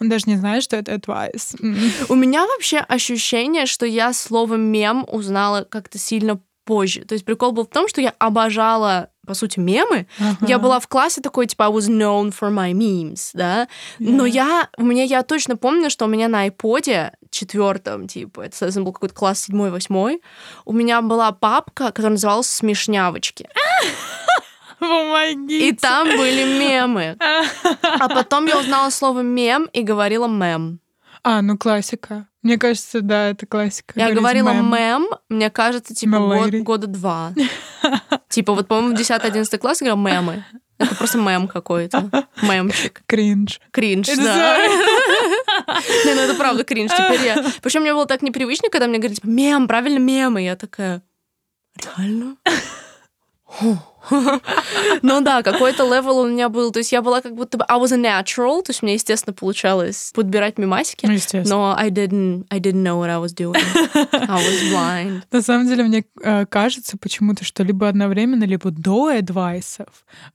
[0.00, 0.92] он даже не знает, что это.
[1.60, 1.76] М.
[2.08, 7.04] У меня вообще ощущение, что я слово мем узнала как-то сильно позже.
[7.04, 10.06] То есть прикол был в том, что я обожала по сути, мемы.
[10.40, 10.58] Я Ага.
[10.60, 13.66] была в классе такой, типа, I was known for my memes, да.
[13.98, 14.30] Но Yeah.
[14.30, 18.84] я, у меня, я точно помню, что у меня на айподе четвертом, типа, это, соответственно,
[18.84, 20.22] был какой-то класс седьмой, восьмой,
[20.64, 23.48] у меня была папка, которая называлась «Смешнявочки».
[24.78, 25.68] Помогите.
[25.68, 27.16] И там были мемы.
[27.82, 30.80] А потом я узнала слово «мем» и говорила «мем».
[31.22, 32.28] А, ну классика.
[32.42, 33.98] Мне кажется, да, это классика.
[33.98, 34.72] Я говорила мем.
[34.72, 37.32] мем, мне кажется, типа год, года два.
[38.28, 40.44] Типа вот, по-моему, в 10-11 класс я говорила мемы.
[40.78, 42.28] Это просто мем какой-то.
[42.42, 43.02] Мемчик.
[43.06, 43.60] Кринж.
[43.72, 44.58] Кринж, да.
[46.04, 46.92] Не, ну это правда кринж.
[46.92, 47.44] Теперь я...
[47.62, 50.42] Причем мне было так непривычно, когда мне говорили, типа, мем, правильно, мемы.
[50.42, 51.02] Я такая,
[51.96, 52.36] реально?
[54.08, 54.40] Ху.
[55.02, 56.70] Ну да, какой-то level у меня был.
[56.70, 57.64] То есть я была как будто бы...
[57.68, 58.62] I was a natural.
[58.62, 61.06] То есть мне, естественно, получалось подбирать мемасики.
[61.06, 61.56] Ну, естественно.
[61.56, 63.60] Но I didn't, I didn't know what I was doing.
[64.12, 65.22] I was blind.
[65.32, 69.88] На самом деле, мне э, кажется почему-то, что либо одновременно, либо до advice ов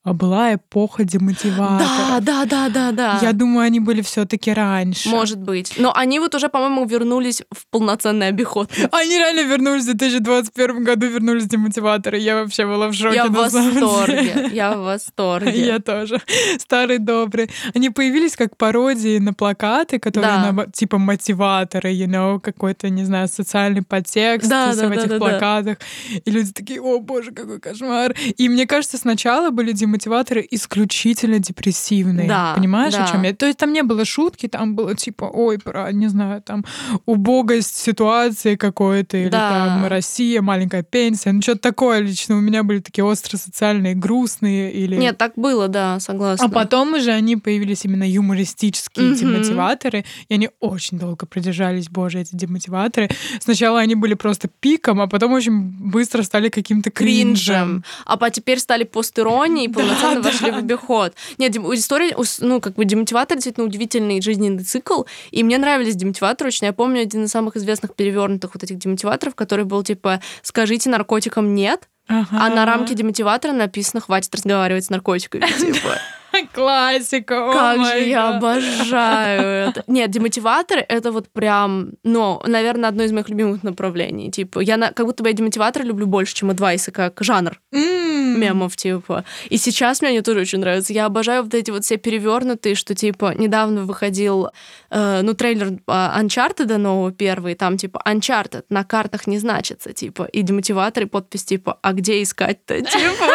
[0.04, 1.80] а, была эпоха демотиваторов.
[1.80, 3.20] Да, да, да, да, да.
[3.22, 5.10] Я думаю, они были все-таки раньше.
[5.10, 5.76] Может быть.
[5.78, 8.70] Но они вот уже, по-моему, вернулись в полноценный обиход.
[8.92, 12.18] Они реально вернулись в 2021 году, вернулись демотиваторы.
[12.18, 13.16] Я вообще была в шоке.
[13.16, 13.61] Я в.
[13.62, 14.50] Восторге.
[14.54, 15.66] Я в восторге.
[15.66, 16.22] Я тоже.
[16.60, 17.50] Старые добрые.
[17.76, 20.52] Они появились как пародии на плакаты, которые Да.
[20.52, 25.08] на- типа мотиваторы, you know, какой-то, не знаю, социальный подтекст Да, в да, да, этих
[25.10, 25.18] да.
[25.18, 25.78] плакатах.
[26.26, 28.16] И люди такие, о боже, какой кошмар.
[28.38, 32.28] И мне кажется, сначала были демотиваторы исключительно депрессивные.
[32.28, 33.06] Да, Понимаешь, да.
[33.06, 33.34] о чем я?
[33.34, 36.66] То есть там не было шутки, там было типа, ой, про, не знаю, там
[37.06, 39.50] убогость ситуации какой-то, или Да.
[39.80, 41.32] там Россия, маленькая пенсия.
[41.32, 42.38] Ну, что-то такое лично.
[42.38, 44.96] У меня были такие остро социальные, грустные или...
[44.96, 46.46] Нет, так было, да, согласна.
[46.46, 49.16] А потом уже они появились именно юмористические Мгм.
[49.16, 53.10] демотиваторы, и они очень долго продержались, боже, эти демотиваторы.
[53.40, 57.34] Сначала они были просто пиком, а потом очень быстро стали каким-то кринжем.
[57.56, 57.84] кринжем.
[58.06, 61.14] А по теперь стали постиронией и Да, полноценно да, вошли в обиход.
[61.38, 65.04] Нет, история, ну, как бы демотиватор действительно удивительный жизненный цикл.
[65.32, 66.68] И мне нравились демотиваторы очень.
[66.68, 71.54] Я помню один из самых известных перевернутых вот этих демотиваторов, который был типа «Скажите наркотикам
[71.54, 71.88] нет»,
[72.32, 75.46] а на рамке демотиватора написано «Хватит разговаривать с наркотиками».
[75.60, 75.96] Типа.
[76.54, 79.84] Классика, Как же я обожаю это.
[79.88, 84.32] Нет, демотиваторы— это вот прям, ну, наверное, одно из моих любимых направлений.
[84.32, 88.76] Типа, я на- как будто бы я демотиваторы люблю больше, чем адвайсы, как жанр мемов,
[88.76, 89.24] типа.
[89.50, 90.94] И сейчас мне они тоже очень нравятся.
[90.94, 94.50] Я обожаю вот эти вот все перевернутые, что, типа, недавно выходил,
[94.90, 100.24] э, ну, трейлер а, Uncharted нового первый, там, типа, Uncharted на картах не значится, типа,
[100.24, 103.26] и демотиватор, и подпись, типа, а где искать-то, типа.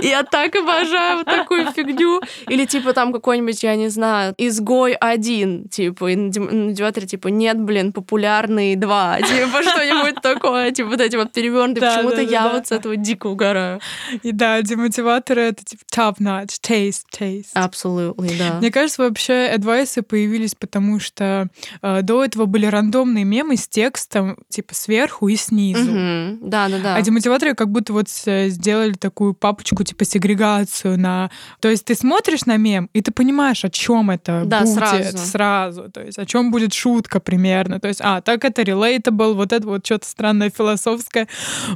[0.00, 2.20] Я так обожаю вот такую фигню.
[2.48, 7.92] Или, типа, там какой-нибудь, я не знаю, изгой один, типа, и на типа, нет, блин,
[7.92, 11.80] популярный два, типа, что-нибудь такое, типа, вот эти вот перевернутые.
[11.80, 12.52] Да, Почему-то да, я да.
[12.52, 13.80] вот с этого дико угораю.
[14.22, 17.46] И да, демотиваторы— это типа top-notch, taste, taste.
[17.54, 18.54] Абсолютно, да.
[18.58, 21.48] Мне кажется, вообще адвайсы появились, потому что
[21.82, 25.90] э, до этого были рандомные мемы с текстом типа сверху и снизу.
[25.90, 26.38] Мгм.
[26.48, 26.96] Да, да, да.
[26.96, 31.30] А демотиваторы как будто вот э, сделали такую папочку, типа сегрегацию на...
[31.60, 32.13] То есть ты смотришь
[32.46, 35.18] на мем, и ты понимаешь, о чем это Да, будет сразу.
[35.18, 35.90] сразу.
[35.90, 37.80] То есть о чем будет шутка примерно.
[37.80, 41.28] То есть, а, так это relatable, вот это вот что-то странное философское.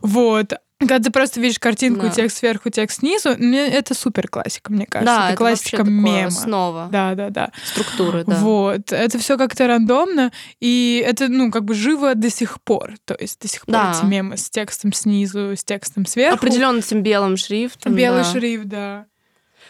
[0.03, 0.55] Вот.
[0.81, 2.11] Когда ты просто видишь картинку, Да.
[2.11, 5.13] текст сверху, текст снизу, это супер классика, мне кажется.
[5.13, 6.27] Да, это, это классика мема.
[6.29, 7.51] основа Да, да, да.
[7.65, 8.37] структуры, да.
[8.37, 8.93] Вот.
[8.93, 12.93] Это все как-то рандомно, и это, ну, как бы живо до сих пор.
[13.07, 13.93] То есть до сих пор Да.
[13.97, 16.37] эти мемы с текстом снизу, с текстом сверху.
[16.37, 17.95] Определенно этим белым шрифтом.
[17.95, 18.31] Белый да.
[18.31, 19.07] шрифт, да.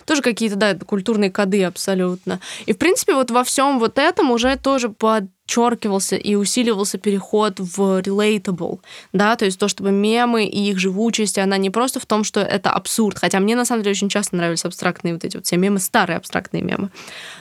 [0.09, 2.41] Тоже какие-то, да, культурные коды абсолютно.
[2.65, 4.89] И, в принципе, вот во всем вот этом уже тоже
[5.49, 8.81] подчеркивался и усиливался переход в relatable,
[9.13, 12.41] да, то есть то, чтобы мемы и их живучесть, она не просто в том, что
[12.41, 15.57] это абсурд, хотя мне, на самом деле, очень часто нравились абстрактные вот эти вот все
[15.57, 16.91] мемы, старые абстрактные мемы.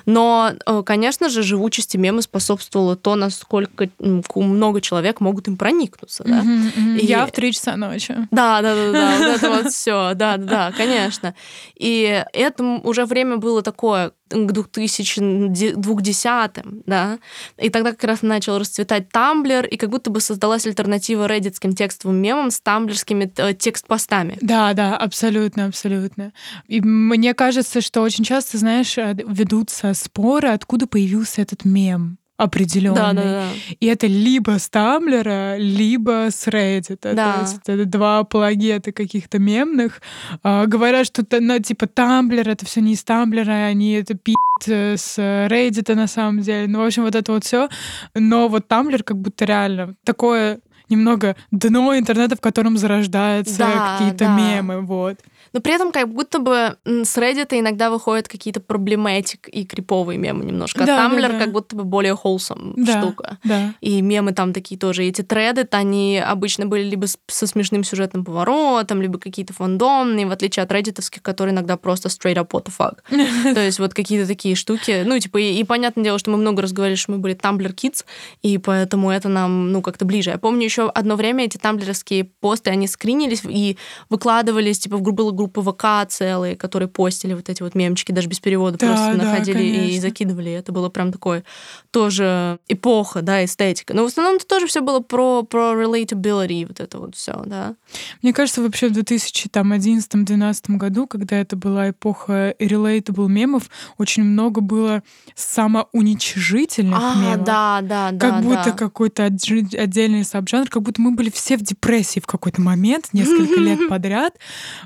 [0.06, 3.90] Но, э, конечно же, живучести мемы способствовало то, насколько
[4.36, 6.44] много человек могут им проникнуться, да.
[6.44, 6.96] Мгм, мгм.
[6.96, 8.16] И- Я в три часа ночи.
[8.32, 11.36] Да, да, да, да, вот это вот все, да, да, конечно.
[11.76, 16.52] И это уже время было такое к 2010
[16.86, 17.20] да,
[17.58, 22.18] и тогда как раз начал расцветать Тамблер, и как будто бы создалась альтернатива реддитским текстовым
[22.18, 24.38] мемам с тамблерскими э, текст-постами.
[24.42, 26.34] Да, да, абсолютно, абсолютно.
[26.68, 32.96] И мне кажется, что очень часто, знаешь, э, ведутся споры, откуда появился этот мем определенный.
[32.96, 33.44] Да, да, да.
[33.80, 37.00] И это либо с Тамблера, либо с Reddit.
[37.02, 37.34] Да.
[37.34, 40.02] То есть это два апологета каких-то мемных.
[40.44, 45.18] А, говорят, что ну, типа Тамблер это все не из Тамблера, они это пи*** с
[45.18, 46.68] Reddit на самом деле.
[46.68, 47.70] Ну, в общем, вот это вот все.
[48.14, 54.26] Но вот Тамблер как будто реально такое немного дно интернета, в котором зарождаются Да, какие-то
[54.26, 54.38] да.
[54.38, 55.20] мемы, вот.
[55.58, 60.46] Но при этом как будто бы с Reddit иногда выходят какие-то проблематик и криповые мемы
[60.46, 60.84] немножко.
[60.84, 61.40] А Да, да, Тамблер да.
[61.40, 63.02] как будто бы более wholesome Да.
[63.02, 63.40] штука.
[63.44, 63.74] Да.
[63.82, 65.04] И мемы там такие тоже.
[65.04, 70.62] Эти треды, они обычно были либо со смешным сюжетным поворотом, либо какие-то фандомные, в отличие
[70.62, 73.00] от реддитовских, которые иногда просто straight up what the fuck.
[73.56, 75.02] То есть вот какие-то такие штуки.
[75.08, 77.74] Ну, типа, и, и понятное дело, что мы много раз говорили, что мы были Tumblr
[77.74, 78.06] Kids,
[78.44, 80.30] и поэтому это нам, ну, как-то ближе.
[80.30, 83.76] Я помню еще одно время эти тамблеровские посты, они скринились и
[84.12, 88.40] выкладывались, типа, в было группы ВК целые, которые постили вот эти вот мемчики, даже без
[88.40, 90.02] перевода Да, просто да, находили и конечно.
[90.02, 90.52] закидывали.
[90.52, 91.44] Это было прям такое
[91.92, 93.94] тоже эпоха, да, эстетика.
[93.94, 97.76] Но в основном это тоже все было про, про relatability, вот это вот все, да.
[98.22, 105.04] Мне кажется, вообще в 2011-2012 году, когда это была эпоха relatable мемов, очень много было
[105.36, 107.46] самоуничижительных А, мемов.
[107.46, 108.32] да, да, да.
[108.32, 108.72] Как будто да.
[108.72, 113.60] какой-то отжи- отдельный сабжанр, как будто мы были все в депрессии в какой-то момент, несколько
[113.60, 114.36] лет подряд,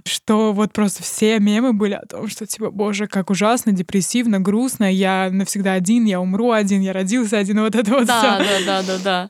[0.05, 4.91] что вот просто все мемы были о том, что типа, боже, как ужасно, депрессивно, грустно,
[4.91, 8.45] я навсегда один, я умру один, я родился один, вот это вот Да, всё.
[8.65, 9.29] да, да, да, да.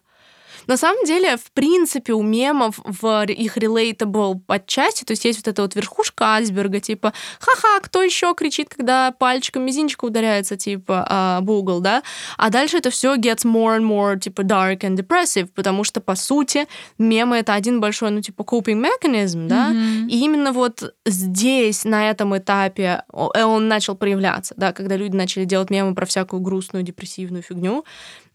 [0.68, 5.48] На самом деле, в принципе, у мемов в их relatable отчасти, то есть есть вот
[5.48, 11.38] эта вот верхушка айсберга, типа, ха-ха, кто еще кричит, когда пальчиком мизинчика ударяется, типа, а,
[11.38, 12.04] об угол, да?
[12.38, 16.16] А дальше это все gets more and more, типа, dark and depressive, потому что, по
[16.16, 19.70] сути, мемы— это один большой, ну, типа, coping mechanism, да?
[19.70, 20.08] Мгм.
[20.08, 25.46] И именно вот здесь, на этом этапе, э, он начал проявляться, да, когда люди начали
[25.46, 27.86] делать мемы про всякую грустную, депрессивную фигню,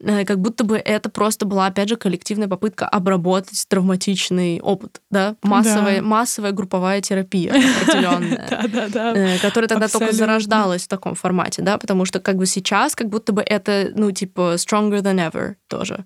[0.05, 6.01] как будто бы это просто была, опять же, коллективная попытка обработать травматичный опыт, да, массовая,
[6.01, 6.07] Да.
[6.07, 7.51] массовая групповая терапия
[7.83, 8.47] определенная.
[9.15, 13.09] Э, Которая тогда только зарождалась в таком формате, да, потому что как бы сейчас как
[13.09, 16.05] будто бы это, ну, типа, stronger than ever тоже.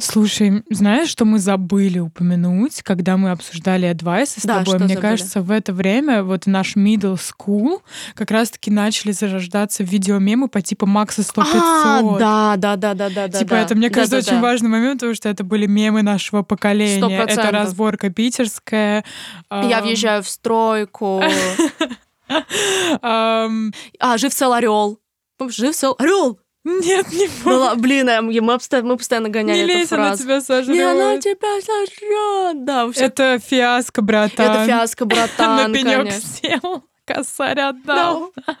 [0.00, 4.78] Слушай, знаешь, что мы забыли упомянуть, когда мы обсуждали Advice с тобой?
[4.78, 7.80] Мне кажется, в это время вот наш middle school
[8.14, 12.18] как раз-таки начали зарождаться видеомемы по типу Макса 100 А, 500.
[12.18, 13.38] да, да, да, да, да, да.
[13.38, 13.60] Типа да.
[13.62, 14.42] это, мне кажется, Да, очень да.
[14.42, 17.22] важный момент, потому что это были мемы нашего поколения.
[17.22, 17.50] Это 100%.
[17.50, 19.04] разборка питерская.
[19.50, 21.22] Я Ам, въезжаю в стройку.
[23.02, 23.48] А,
[24.18, 24.98] жив цел орел.
[25.48, 26.38] Жив цел орел.
[26.64, 30.40] Нет, не Ну, ла- блин, а мы, обсто- мы постоянно гоняли Не лезь, она тебя
[30.42, 30.76] сожрет.
[30.76, 32.64] Не, она тебя сожрет.
[32.64, 33.04] Да, всё.
[33.06, 34.50] Это фиаско, братан.
[34.50, 36.28] это фиаско, На братан, пенек конечно.
[36.42, 38.32] сел, косарь отдал.
[38.36, 38.54] Да.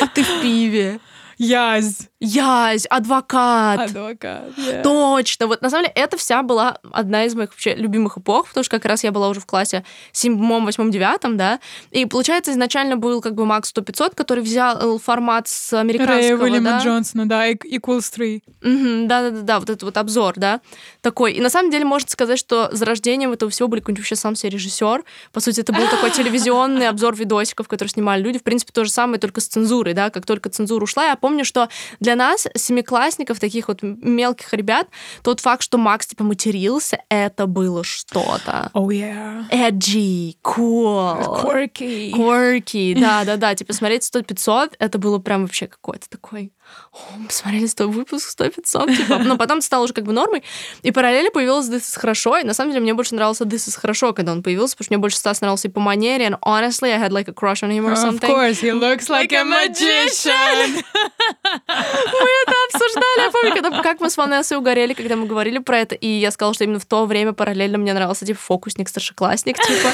[0.00, 1.00] А ты в пиве.
[1.38, 2.08] Язь.
[2.20, 3.80] Язь, адвокат.
[3.90, 4.50] Адвокат.
[4.56, 4.82] yeah.
[4.82, 5.46] Точно.
[5.46, 8.76] Вот на самом деле это вся была одна из моих вообще любимых эпох, потому что
[8.76, 11.60] как раз я была уже в классе седьмом, восьмом, девятом, да.
[11.90, 16.70] И получается, изначально был как бы Макс 100-500, который взял формат с Рэя американского, Уильяма
[16.70, 16.78] да.
[16.80, 18.42] Джонсона, да, и- Equals 3.
[18.62, 20.60] Мгм, Да-да-да, вот этот вот обзор, да,
[21.02, 21.32] такой.
[21.32, 24.34] И на самом деле можно сказать, что за рождением этого всего были какой-нибудь вообще сам
[24.36, 25.04] себе режиссер.
[25.32, 28.38] По сути, это был такой телевизионный обзор видосиков, которые снимали люди.
[28.38, 31.70] В принципе, то же самое, только с цензурой, да, как только цензура ушла, помню, что
[32.00, 34.88] для нас, семиклассников, таких вот мелких ребят,
[35.22, 38.70] тот факт, что Макс, типа, матерился, это было что-то.
[38.74, 39.48] Oh, yeah.
[39.50, 41.42] Edgy, cool.
[41.42, 42.12] Quirky.
[42.12, 43.54] Quirky, да-да-да.
[43.54, 46.52] Типа, смотреть 100-500, это было прям вообще какой-то такой...
[46.92, 49.18] О, мы посмотрели 100 выпуск 100-500, типа.
[49.18, 50.42] Но потом это стало уже как бы нормой.
[50.82, 52.38] И параллельно появилась This is хорошо.
[52.38, 54.94] И на самом деле мне больше нравился This is хорошо, когда он появился, потому что
[54.94, 56.26] мне больше Стас нравился и по манере.
[56.26, 58.30] And honestly, I had like a crush on him or Of something.
[58.30, 60.82] course, he looks like, a magician.
[61.28, 65.78] Мы это обсуждали, я помню, когда, как мы с Ванессой угорели, когда мы говорили про
[65.78, 69.56] это, и я сказала, что именно в то время параллельно мне нравился, типа, фокусник, старшеклассник,
[69.58, 69.88] типа,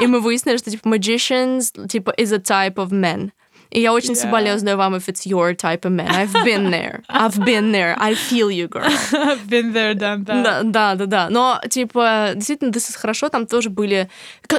[0.00, 3.30] и мы выяснили, что, типа, magicians, типа, is a type of men.
[3.70, 4.16] И я очень Yeah.
[4.22, 6.08] соболезную вам, if it's your type of man.
[6.10, 7.02] I've been there.
[7.08, 7.96] I've been there.
[7.98, 8.84] I feel you, girl.
[9.12, 10.42] I've been there, done that.
[10.42, 11.28] Да, да, да, да.
[11.30, 14.08] Но, типа, действительно, This is хорошо, там тоже были...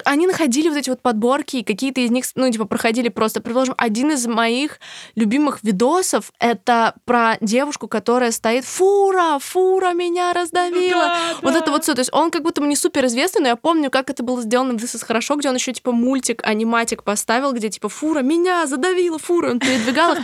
[0.03, 3.41] Они находили вот эти вот подборки, и какие-то из них, ну, типа, проходили просто.
[3.41, 4.79] Предположим, один из моих
[5.15, 9.39] любимых видосов— это про девушку, которая стоит «Фура!
[9.39, 11.59] Фура меня раздавила!» Да, Вот да.
[11.59, 11.93] это вот все.
[11.93, 14.73] То есть он как будто не супер известный, но я помню, как это было сделано
[14.73, 18.65] в This is хорошо, где он еще типа мультик, аниматик поставил, где типа «Фура меня
[18.67, 18.94] задавила!
[19.19, 20.21] Фура!» Он передвигал их.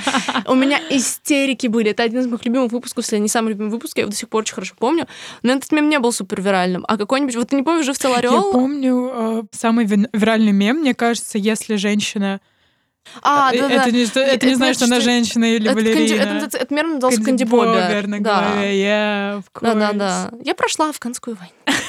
[0.48, 1.92] У меня истерики были.
[1.92, 4.30] Это один из моих любимых выпусков, если не самый любимый выпуск, я его до сих
[4.30, 5.08] пор очень хорошо помню.
[5.44, 6.86] Но этот мем не был супер виральным.
[6.88, 8.52] А какой-нибудь, вот ты не помнишь, жив цел Я орел?
[8.52, 12.40] помню э, самый виральный мем, мне кажется, если женщина...
[13.24, 13.74] А, Э, да, да.
[13.76, 16.22] это, не, что- это не Это значит, что она женщина или Это, канди- балерина.
[16.22, 18.08] это, это, это мем назывался кандибобер.
[18.08, 18.42] на Да.
[18.52, 20.32] голове, yeah, Да, да, да.
[20.46, 21.80] Я прошла афганскую войну.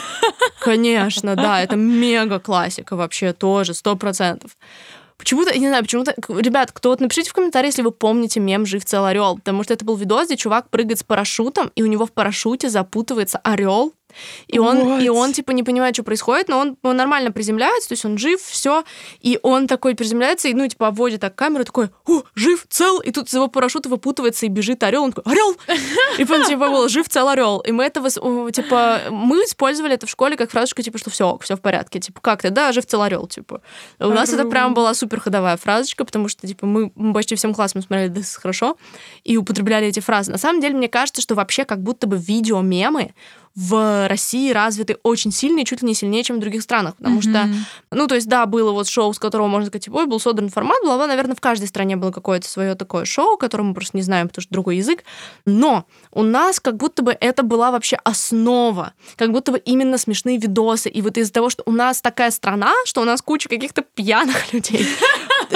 [0.61, 4.53] Конечно, да, это мега классика вообще тоже, сто процентов.
[5.23, 6.15] Почему-то, не знаю, почему-то...
[6.29, 9.73] Ребят, кто вот напишите в комментарии, если вы помните мем «Жив цел орел», потому что
[9.73, 13.93] это был видос, где чувак прыгает с парашютом, и у него в парашюте запутывается орел,
[14.47, 17.93] и он, и он, типа, не понимает, что происходит, но он, он нормально приземляется, то
[17.93, 18.85] есть он жив, все,
[19.21, 23.11] и он такой приземляется, и, ну, типа, обводит так камеру, такой, о, жив, цел, и
[23.11, 25.57] тут из его парашюта выпутывается и бежит орел, он такой, орел!
[26.19, 27.61] И потом, типа, был жив, цел, орел.
[27.61, 31.11] И мы это, вос- о, типа, мы использовали это в школе как фразочку, типа, что
[31.11, 33.63] все, все в порядке, типа, как ты, да, жив, цел, орел, типа.
[33.99, 37.83] У нас это прям была супер ходовая фразочка, потому что, типа, мы почти всем классом
[37.83, 38.77] смотрели «This is хорошо»
[39.25, 40.31] и употребляли эти фразы.
[40.31, 43.15] На самом деле, мне кажется, что вообще как будто бы видеомемы
[43.55, 46.97] в России развиты очень сильно и чуть ли не сильнее, чем в других странах.
[46.97, 47.55] Потому что, Мгм.
[47.91, 50.79] ну, то есть, да, было вот шоу, с которого можно сказать, ой, был создан формат,
[50.83, 54.29] бла наверное, в каждой стране было какое-то свое такое шоу, которое мы просто не знаем,
[54.29, 55.05] потому что другой язык.
[55.45, 60.39] Но у нас как будто бы это была вообще основа, как будто бы именно смешные
[60.39, 60.89] видосы.
[60.89, 64.53] И вот из-за того, что у нас такая страна, что у нас куча каких-то пьяных
[64.53, 64.87] людей,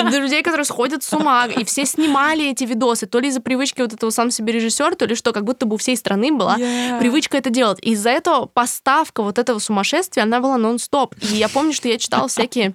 [0.03, 3.93] людей, которые сходят с ума, и все снимали эти видосы, то ли из-за привычки вот
[3.93, 6.99] этого сам себе режиссер, то ли что, как будто бы у всей страны была Yeah.
[7.01, 7.79] привычка это делать.
[7.83, 11.15] И из-за этого поставка вот этого сумасшествия, она была нон-стоп.
[11.21, 12.75] И я помню, что я читала всякие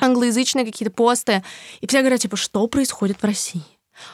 [0.00, 1.42] англоязычные какие-то посты,
[1.80, 3.62] и все говорят, типа, что происходит в России?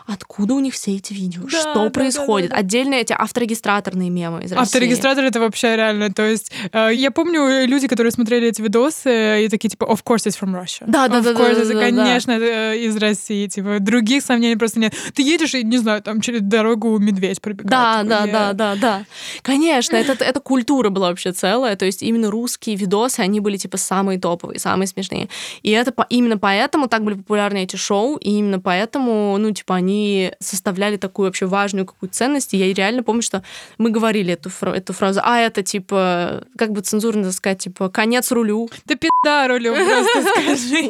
[0.07, 1.43] Откуда у них все эти видео?
[1.43, 2.51] Да, что да, да, происходит?
[2.51, 2.61] да, да.
[2.61, 4.63] Отдельные эти авторегистраторные мемы из России.
[4.63, 6.13] Авторегистратор это вообще реально.
[6.13, 10.03] То есть э, я помню э, люди, которые смотрели эти видосы и такие типа, of
[10.05, 10.85] course it's from Russia.
[10.87, 11.81] Да, да, of да, да, course, да, да, да.
[11.81, 13.47] конечно, э, из России.
[13.47, 14.95] Типа других сомнений просто нет.
[15.15, 17.71] Ты едешь и не знаю, там через дорогу медведь пробегает.
[17.71, 19.05] Да, Такой, да, да, да, да.
[19.43, 21.77] Конечно, это, это культура была вообще целая.
[21.77, 25.29] То есть именно русские видосы, они были типа самые топовые, самые смешные.
[25.63, 29.75] И это по- именно поэтому так были популярны эти шоу, и именно поэтому, ну, типа,
[29.77, 32.53] они составляли такую вообще важную какую ценность.
[32.55, 33.43] И я реально помню, что
[33.79, 38.33] мы говорили эту, фра- эту фразу, а это типа, как бы цензурно сказать, типа, конец
[38.33, 38.69] рулю.
[38.87, 40.89] Да пизда рулю, просто скажи.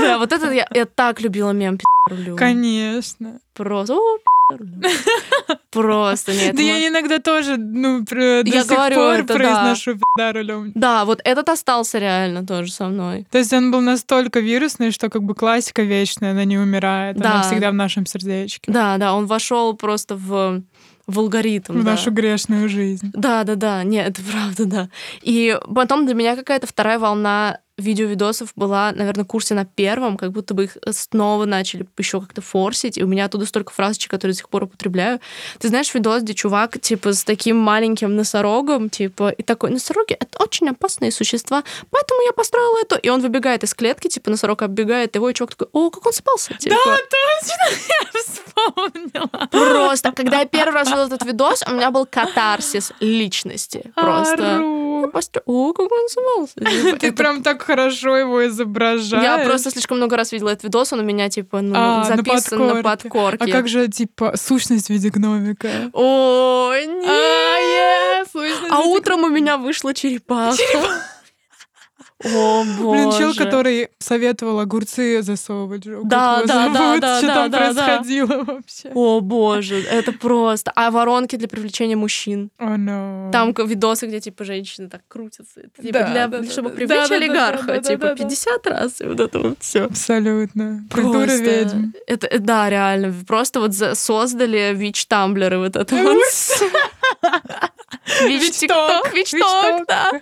[0.00, 2.36] Да, вот это я, так любила мем «Пи*** рулю.
[2.36, 3.40] Конечно.
[3.54, 4.18] Просто, «О.
[5.70, 6.56] Просто нет.
[6.56, 10.72] Да я иногда тоже, ну, про- до сих пор произношу пизда рулем.
[10.74, 13.26] Да, вот этот остался реально тоже со мной.
[13.30, 17.42] То есть он был настолько вирусный, что как бы классика вечная, она не умирает, она
[17.42, 17.42] Да.
[17.42, 20.62] всегда в нашем сердечке, Да, да, он вошел просто в,
[21.06, 21.74] в алгоритм.
[21.74, 21.90] в да.
[21.92, 23.10] нашу грешную жизнь.
[23.12, 24.88] Да, да, да, нет, это правда, да.
[25.22, 30.52] И потом для меня какая-то вторая волна видеовидосов была, наверное, курсе на первом, как будто
[30.54, 34.38] бы их снова начали еще как-то форсить, и у меня оттуда столько фразочек, которые до
[34.38, 35.20] сих пор употребляю.
[35.58, 40.42] Ты знаешь видос, где чувак, типа, с таким маленьким носорогом, типа, и такой, носороги— это
[40.42, 42.96] очень опасные существа, поэтому я построил это.
[42.96, 46.12] И он выбегает из клетки, типа, носорог оббегает его, и чувак такой, о, как он
[46.12, 46.54] спался.
[46.54, 46.76] Типа.
[46.84, 49.48] точно, я вспомнила.
[49.50, 53.92] Просто, когда я первый раз видела этот видос, у меня был катарсис личности.
[53.94, 55.40] Просто.
[55.46, 56.54] О, как он назывался?
[56.54, 59.22] Типа, Ты это- прям так хорошо его изображаешь.
[59.22, 62.04] Я просто слишком много раз видела этот видос, он у меня, типа, ну, А, на
[62.04, 62.82] записан на подкорке.
[62.82, 63.44] подкорке.
[63.44, 65.68] А как же, типа, сущность в виде гномика?
[65.68, 65.92] Нет!
[65.94, 70.56] А, е, сущность в А утром у меня вышла черепаха.
[72.24, 73.08] О, боже.
[73.08, 75.84] Блин, чел, который советовал огурцы засовывать.
[75.84, 77.84] Да, да, да, да, Что да, там да, да.
[77.86, 78.90] происходило вообще?
[78.92, 80.72] О, боже, это просто.
[80.74, 82.50] А воронки для привлечения мужчин.
[82.58, 83.30] О, no.
[83.30, 85.60] Там видосы, где типа женщины так крутятся.
[85.60, 86.74] Это, типа, Да, для, да, да, чтобы да.
[86.76, 87.66] привлечь Да, да, да, олигарха.
[87.66, 88.24] да, да, типа да, да.
[88.24, 89.84] 50 раз, и вот это вот все.
[89.84, 90.84] Абсолютно.
[90.92, 91.92] Культура ведьм.
[92.08, 93.14] Это, э, да, реально.
[93.28, 96.18] Просто вот создали вич-тамблеры вот это вот.
[98.26, 100.20] Вич-ток, вич-ток, да.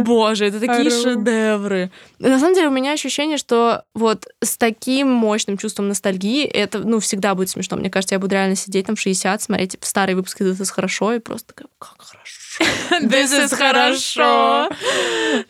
[0.00, 1.90] Боже, это такие шедевры.
[2.18, 7.00] На самом деле у меня ощущение, что вот с таким мощным чувством ностальгии это, ну,
[7.00, 7.76] всегда будет смешно.
[7.76, 10.70] Мне кажется, я буду реально сидеть там в 60, смотреть типа, старые выпуски This is
[10.70, 12.34] хорошо, и просто такая, как хорошо.
[13.06, 14.68] This is хорошо.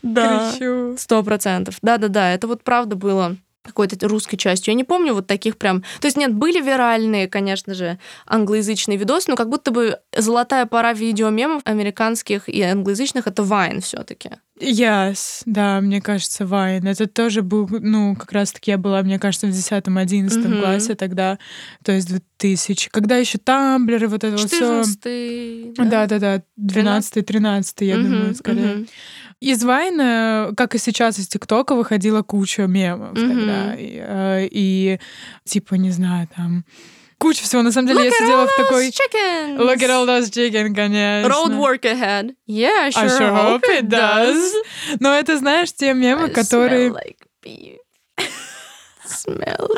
[0.03, 0.53] Да.
[0.96, 1.77] Сто процентов.
[1.83, 4.73] Да-да-да, это вот правда было какой-то русской частью.
[4.73, 5.83] Я не помню вот таких прям...
[6.00, 10.92] То есть нет, были виральные, конечно же, англоязычные видосы, но как будто бы золотая пора
[10.92, 16.87] видеомемов американских и англоязычных— это Vine все таки Yes, да, мне кажется, Вайн.
[16.87, 20.60] Это тоже был, ну, как раз-таки я была, мне кажется, в 10-11 Мгм.
[20.60, 21.38] классе тогда,
[21.83, 22.88] то есть 2000.
[22.90, 24.85] Когда еще тамблеры, вот это вот все.
[24.85, 28.87] 14 Да, да, да, 12-13, я думаю, скорее.
[29.45, 33.29] Из Вайна, как и сейчас из ТикТока, выходила куча мемов Мгм.
[33.29, 33.75] тогда.
[33.75, 34.99] И, э, и,
[35.45, 36.65] типа, не знаю, там...
[37.19, 37.61] Куча всего.
[37.63, 38.88] На самом деле, я сидела в такой...
[38.88, 39.59] Chickens.
[39.59, 41.29] Look at all those chicken, конечно.
[41.29, 42.35] Road work ahead.
[42.47, 44.53] Yeah, I sure, I sure hope it does.
[45.01, 46.88] Но это, знаешь, те мемы, I которые...
[46.88, 47.79] smell like beef.
[49.07, 49.69] Smell.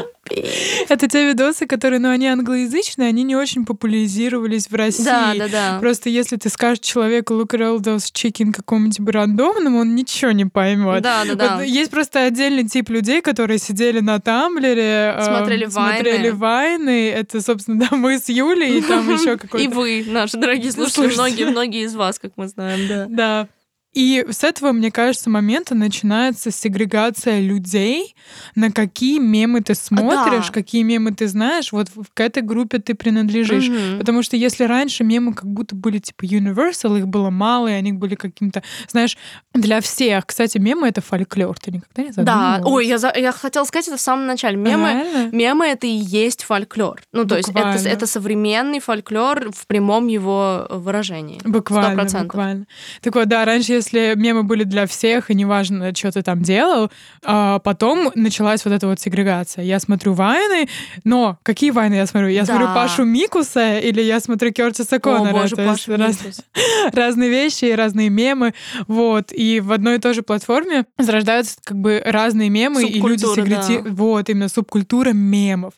[0.88, 5.04] Это те видосы, которые, ну, они англоязычные, они не очень популяризировались в России.
[5.04, 5.78] Да, да, да.
[5.80, 10.44] Просто если ты скажешь человеку look at all those chicken какому-нибудь рандомному, он ничего не
[10.46, 11.02] поймет.
[11.02, 11.56] Да, да, да.
[11.56, 17.10] Вот есть просто отдельный тип людей, которые сидели на Тамблере, Смотрели смотрели вайны.
[17.10, 19.70] Это, собственно, да, мы с Юлей, и там еще И какой-то...
[19.70, 21.44] вы, наши дорогие слушатели, Слушатели.
[21.44, 23.06] многие, многие из вас, как мы знаем, да.
[23.08, 23.48] Да.
[23.96, 28.14] И с этого, мне кажется, момента начинается сегрегация людей,
[28.54, 30.52] на какие мемы ты смотришь, да.
[30.52, 33.68] какие мемы ты знаешь, вот к этой группе ты принадлежишь.
[33.68, 33.98] Мгм.
[33.98, 37.94] Потому что если раньше мемы как будто были типа universal, их было мало, и они
[37.94, 39.16] были каким-то, знаешь,
[39.54, 40.26] для всех.
[40.26, 41.58] Кстати, мемы— это фольклор.
[41.58, 42.12] Ты никогда не Да,
[42.58, 42.66] задумывалась?
[42.66, 44.58] ой, я, за- я хотела сказать это в самом начале.
[44.58, 45.30] Мемы, Реально?
[45.34, 47.00] мемы это и есть фольклор.
[47.12, 47.88] Ну, то есть это, Буквально.
[47.88, 51.40] это современный фольклор в прямом его выражении.
[51.44, 52.22] Буквально, 100%.
[52.24, 52.66] буквально.
[53.00, 56.90] Так вот, да, раньше, если мемы были для всех, и неважно, что ты там делал,
[57.24, 59.64] а потом началась вот эта вот сегрегация.
[59.64, 60.68] Я смотрю вайны,
[61.04, 62.28] но какие вайны я смотрю?
[62.28, 62.46] Я Да.
[62.46, 65.30] смотрю Пашу Микуса или я смотрю Кертиса Коннора?
[65.30, 66.18] О, боже, Паша раз-
[66.92, 68.54] разные вещи разные мемы.
[68.88, 69.32] Вот.
[69.32, 73.82] И в одной и той же платформе зарождаются как бы разные мемы, и люди сегрети...
[73.82, 73.90] да.
[73.90, 75.74] Вот, именно субкультура мемов.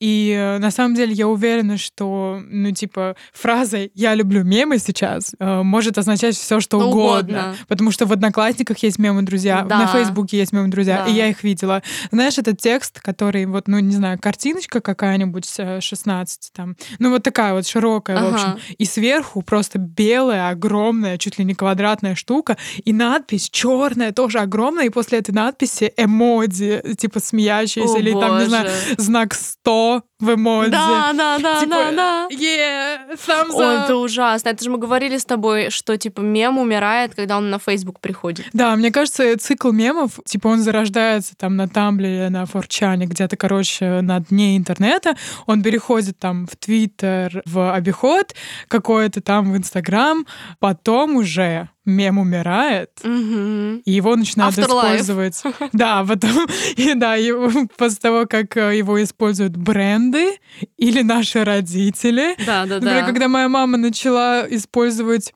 [0.00, 5.34] И э, на самом деле я уверена, что, ну, типа, фраза «я люблю мемы» сейчас
[5.38, 7.29] э, может означать все Что угодно.
[7.38, 7.56] Угодно.
[7.68, 9.78] Потому что в Одноклассниках есть мемы друзья, Да.
[9.78, 11.10] на Фейсбуке есть мемы друзья, Да.
[11.10, 11.82] и я их видела.
[12.10, 17.22] Знаешь, этот текст, который вот, ну, не знаю, картиночка какая-нибудь э, 16 там, ну, вот
[17.22, 18.34] такая вот широкая, в Ага.
[18.34, 24.38] общем, и сверху просто белая, огромная, чуть ли не квадратная штука, и надпись черная, тоже
[24.38, 28.94] огромная, и после этой надписи эмодзи, типа смеящиеся, О, или там, не знаю, боже.
[29.02, 30.70] знак 100 в эмодзи.
[30.70, 32.28] Да, да, да, Типа, да, да.
[32.30, 33.84] Yeah, thumbs Ой, up.
[33.84, 34.50] это ужасно.
[34.50, 38.46] Это же мы говорили с тобой, что типа мем умирает, когда он на Facebook приходит.
[38.52, 44.00] Да, мне кажется, цикл мемов, типа он зарождается там на Тамблере, на Форчане, где-то, короче,
[44.00, 45.16] на дне интернета,
[45.46, 48.34] он переходит там в Твиттер, в обиход,
[48.68, 50.26] какой-то там в Инстаграм,
[50.58, 54.96] потом уже мем умирает, и его начинают Afterlife.
[55.00, 55.42] использовать.
[55.72, 60.38] Да, потом, и да, его- после того, как э, его используют бренды
[60.76, 62.34] или наши родители.
[62.44, 63.06] Да, да, Например, да.
[63.06, 65.32] когда моя мама начала использовать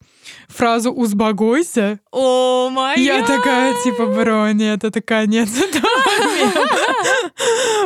[0.48, 3.26] фразу «узбогойся», О май я гад!
[3.26, 5.88] такая, типа, бро, нет, это конец этого.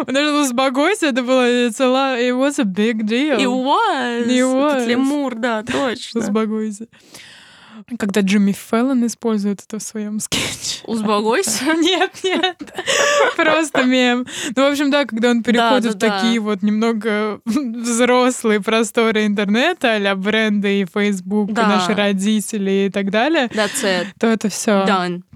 [0.04, 3.38] Потому что «узбогойся» это было lot- it was a big deal.
[3.38, 4.26] It was.
[4.26, 4.86] It was.
[4.86, 6.20] Лемур, да, точно.
[6.20, 6.86] «Узбогойся».
[7.98, 10.82] Когда Джимми Фэллон использует это в своем скетче.
[10.84, 11.64] Узбогойся.
[11.78, 12.56] Нет, нет,
[13.36, 14.26] просто мем.
[14.56, 20.14] Ну, в общем, да, когда он переходит в такие вот немного взрослые просторы интернета, а
[20.16, 23.48] бренды и Facebook, и наши родители и так далее,
[24.18, 24.84] то это все.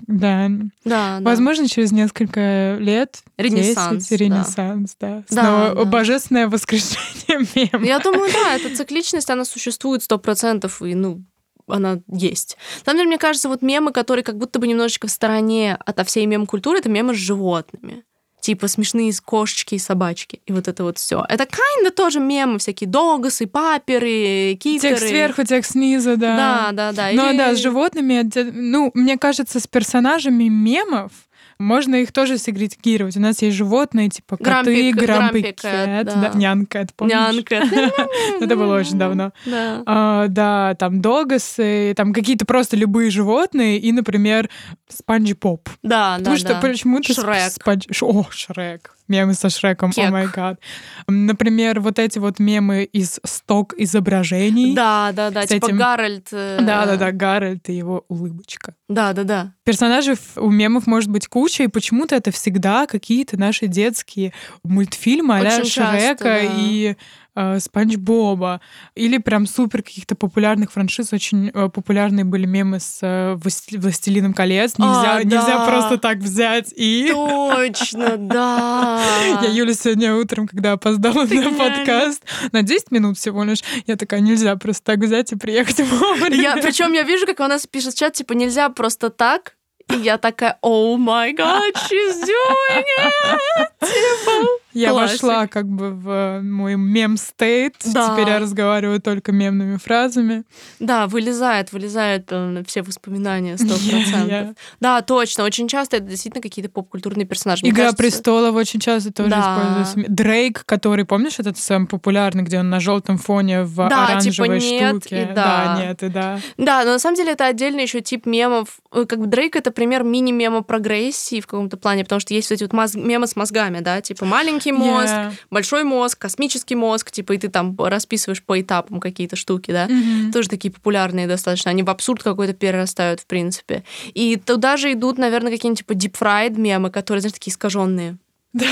[0.06, 0.50] Да.
[0.84, 1.18] Да.
[1.20, 5.22] Возможно, через несколько лет Ренессанс, 10, ренессанс, да.
[5.30, 7.84] Да, Снова божественное воскрешение мема.
[7.86, 11.22] Я думаю, да, эта цикличность, она существует сто процентов, и, ну,
[11.66, 12.56] она есть.
[12.80, 16.06] На самом деле, мне кажется, вот мемы, которые как будто бы немножечко в стороне от
[16.06, 18.04] всей мем-культуры, это мемы с животными.
[18.40, 20.40] типа смешные кошечки и собачки.
[20.46, 21.24] И вот это вот все.
[21.28, 24.96] Это kinda тоже мемы, всякие догасы, паперы, китеры.
[24.96, 26.36] Тех сверху, тех снизу, да.
[26.36, 27.10] Да, да, да.
[27.12, 31.12] Ну Или- да, с животными, ну, мне кажется, с персонажами мемов
[31.58, 33.16] можно их тоже сегрегировать.
[33.16, 36.38] У нас есть животные, типа коты, грампи Грампи кэт, Кэт, да, да.
[36.38, 37.44] нянка, помнишь?
[38.40, 39.32] Это было очень давно.
[39.46, 39.82] Да.
[39.86, 44.50] А, да, там догасы, там какие-то просто любые животные, и, например,
[44.88, 45.68] Спанч Поп.
[45.82, 46.60] Да, да, Потому что да.
[46.60, 47.12] почему-то...
[47.14, 47.52] Шрек.
[47.52, 48.02] Спанч...
[48.02, 48.96] О, Шрек.
[49.12, 50.58] Мемы со Шреком, о май гад.
[51.06, 54.74] Например, вот эти вот мемы из stock изображений.
[54.74, 55.44] Да, да, да.
[55.46, 56.28] Типа этим- Гарольд.
[56.32, 58.74] э, Да-да-да, Гарольд и его улыбочка.
[58.88, 59.52] Да, да, да.
[59.64, 64.32] Персонажей у мемов может быть куча, и почему-то это всегда какие-то наши детские
[64.64, 66.38] мультфильмы а Очень часто, Шрека да.
[66.58, 66.96] и
[67.36, 68.60] э, Спанч Боба.
[68.94, 71.12] Или прям супер каких-то популярных франшиз.
[71.12, 74.78] Очень э, популярные были мемы с э, «Власт- «Властелином колец».
[74.78, 75.66] Нельзя, А, нельзя да.
[75.66, 77.08] просто так взять и...
[77.10, 79.02] Точно, да.
[79.42, 82.22] Я Юля сегодня утром, когда опоздала Ты на подкаст,
[82.52, 86.56] на 10 минут всего лишь, я такая, нельзя просто так взять и приехать вовремя.
[86.62, 89.56] Причем я вижу, как у нас пишет чат, типа, нельзя просто так.
[89.90, 93.66] И я такая, о май гад, she's doing it!
[93.80, 95.22] Типа, Я Классик.
[95.22, 97.74] вошла как бы в мой мем-стейт.
[97.92, 98.10] Да.
[98.14, 100.44] Теперь я разговариваю только мемными фразами.
[100.80, 104.28] Да, вылезает, вылезают э, все воспоминания, сто процентов.
[104.28, 105.44] Я- Да, точно.
[105.44, 107.62] Очень часто это действительно какие-то попкультурные персонажи.
[107.62, 109.40] Мне Игра кажется, престолов очень часто тоже Да.
[109.40, 110.12] используется.
[110.12, 114.70] Дрейк, который, помнишь, этот самый популярный, где он на желтом фоне в Да, оранжевой типа
[114.70, 115.22] нет штуке.
[115.30, 115.76] и да.
[115.80, 116.38] нет и да.
[116.56, 118.80] Да, но на самом деле это отдельный еще тип мемов.
[118.92, 122.54] Э, Как бы Дрейк это пример мини-мема прогрессии в каком-то плане, потому что есть вот
[122.56, 125.32] эти вот мозг- мемы с мозгами, да, типа маленький мозг, Yeah.
[125.50, 129.88] большой мозг, космический мозг, типа, и ты там расписываешь по этапам какие-то штуки, да.
[129.88, 130.30] Мгм.
[130.30, 131.72] Тоже такие популярные достаточно.
[131.72, 133.82] Они в абсурд какой-то перерастают, в принципе.
[134.14, 138.18] И туда же идут, наверное, какие-нибудь типа deep fried мемы, которые, знаешь, такие искаженные.
[138.52, 138.66] Да.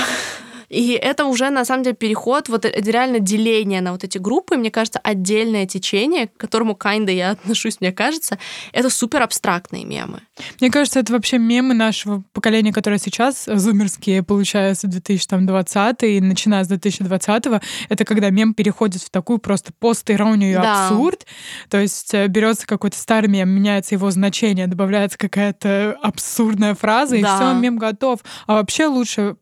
[0.71, 4.55] И это уже, на самом деле, переход, вот это реально деление на вот эти группы,
[4.55, 8.39] мне кажется, отдельное течение, к которому kinda я отношусь, мне кажется,
[8.71, 10.21] это супер абстрактные мемы.
[10.61, 16.63] Мне кажется, это вообще мемы нашего поколения, которое сейчас э, зумерские, получается, 2020 и начиная
[16.63, 20.71] с 2020 это когда мем переходит в такую просто постиронию и Да.
[20.87, 21.25] абсурд.
[21.69, 27.21] То есть э, берется какой-то старый мем, меняется его значение, добавляется какая-то абсурдная фраза, и
[27.23, 27.35] Да.
[27.35, 28.19] все, мем готов.
[28.47, 29.35] А вообще лучше э,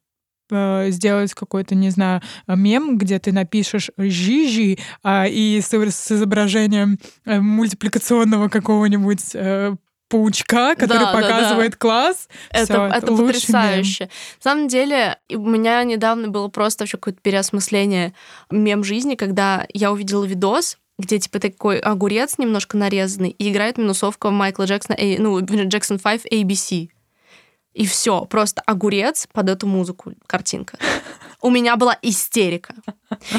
[0.49, 7.39] сделать какой-то, не знаю, мем, где ты напишешь «жижи» а, и с, с изображением э,
[7.39, 9.75] мультипликационного какого-нибудь э,
[10.09, 11.21] паучка, который Да, да, да.
[11.21, 12.27] показывает класс.
[12.49, 14.09] Это, Всё, это лучший потрясающе.
[14.43, 18.13] На самом деле, у меня недавно было просто вообще какое-то переосмысление
[18.49, 24.31] мем жизни, когда я увидела видос, где типа такой огурец немножко нарезанный, и играет минусовка
[24.31, 26.89] Майкла Джексона, э, ну, Джексон 5 ABC.
[27.73, 30.77] И все, просто огурец под эту музыку, картинка.
[31.41, 32.75] У меня была истерика.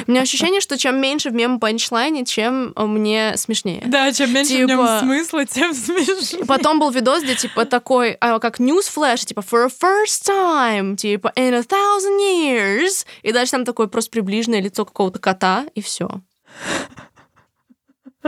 [0.06, 3.82] У меня ощущение, что чем меньше в мем панчлайне, чем э, мне смешнее.
[3.84, 6.46] Да, чем меньше в нем Типа- смысла, тем смешнее.
[6.46, 10.96] Потом был видос, где типа такой, а, как news flash, типа for a first time,
[10.96, 13.04] типа in a thousand years.
[13.22, 16.08] И дальше там такое просто приближенное лицо какого-то кота, и все.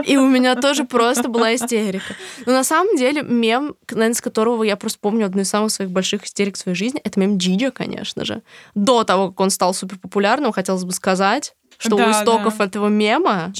[0.05, 2.15] И у меня тоже просто была истерика.
[2.45, 5.91] Но на самом деле мем, наверное, с которого я просто помню одну из самых своих
[5.91, 8.41] больших истерик в своей жизни, это мем Джиджа, конечно же.
[8.75, 12.65] До того, как он стал супер популярным, хотелось бы сказать, что Да, у истоков да.
[12.65, 13.51] этого мема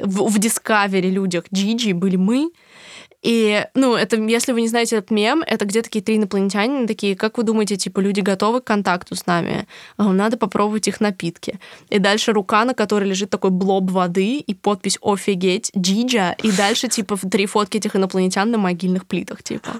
[0.00, 2.50] в, в Discovery людях Джиджи были мы.
[3.24, 7.16] И, ну, это, если вы не знаете этот мем, это где такие три инопланетянина такие,
[7.16, 9.66] как вы думаете, типа, люди готовы к контакту с нами?
[9.96, 11.58] Надо попробовать их напитки.
[11.88, 16.88] И дальше рука, на которой лежит такой блоб воды и подпись «Офигеть, Джиджа», и дальше,
[16.88, 19.70] типа, три фотки этих инопланетян на могильных плитах, типа.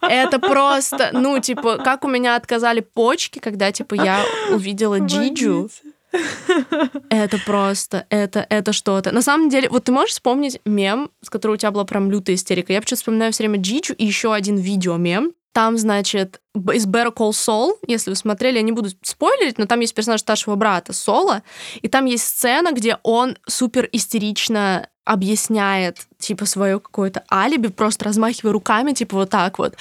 [0.00, 5.68] Это просто, ну, типа, как у меня отказали почки, когда, типа, я увидела Джиджу.
[7.10, 9.12] Это просто, это, это что-то.
[9.12, 12.36] На самом деле, вот ты можешь вспомнить мем, с которого у тебя была прям лютая
[12.36, 12.72] истерика?
[12.72, 15.32] Я почему-то вспоминаю все время Джиджу и еще один видео-мем.
[15.52, 19.80] Там, значит, из Better Call Saul, если вы смотрели, я не буду спойлерить, но там
[19.80, 21.42] есть персонаж старшего брата Сола,
[21.82, 28.52] и там есть сцена, где он супер истерично объясняет, типа, свое какое-то алиби, просто размахивая
[28.52, 29.74] руками, типа, вот так вот.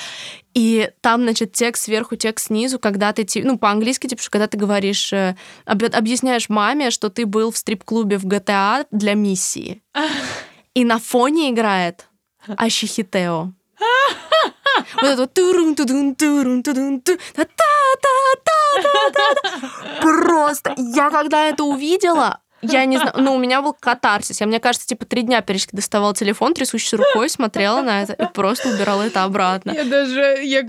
[0.55, 5.13] И там, значит, текст сверху, текст снизу, когда ты, ну, по-английски, типа, когда ты говоришь,
[5.13, 9.83] э, об- объясняешь маме, что ты был в стрип-клубе в GTA для миссии.
[10.73, 12.07] И на фоне играет
[12.47, 13.53] Ашихитео.
[14.95, 17.65] Вот это вот турун тудун турун тудун ту та та
[18.01, 18.09] та
[18.45, 20.01] та та та.
[20.01, 24.41] Просто я когда это увидела, Я не знаю, ну, у меня был катарсис.
[24.41, 28.25] Я, мне кажется, типа три дня периодически доставала телефон, трясущейся рукой, смотрела на это и
[28.33, 29.71] просто убирала это обратно.
[29.71, 30.61] Я даже, я,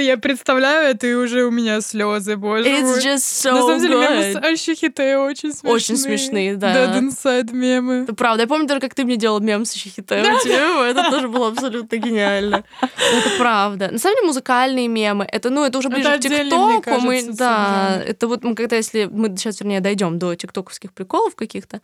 [0.00, 2.98] я представляю это, и уже у меня слезы, боже It's мой.
[3.00, 4.44] just so На самом деле, мемы с good.
[4.44, 5.74] Альшихите очень смешные.
[5.74, 6.74] Очень смешные, да.
[6.74, 8.02] Dead Inside мемы.
[8.04, 8.42] Это правда.
[8.42, 10.84] Я помню даже, как ты мне делал мем с Ищихитео.
[10.84, 12.64] Это тоже было абсолютно гениально.
[12.82, 13.88] Ну, Это правда.
[13.90, 17.00] На самом деле, музыкальные мемы, это, ну, это уже ближе Это к ТикТоку.
[17.00, 21.80] Мы, да, это вот мы когда, если мы сейчас, вернее, дойдем до тиктоковских приколов каких-то,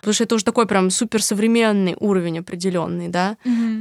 [0.00, 3.36] потому что это уже такой прям суперсовременный уровень определенный, да.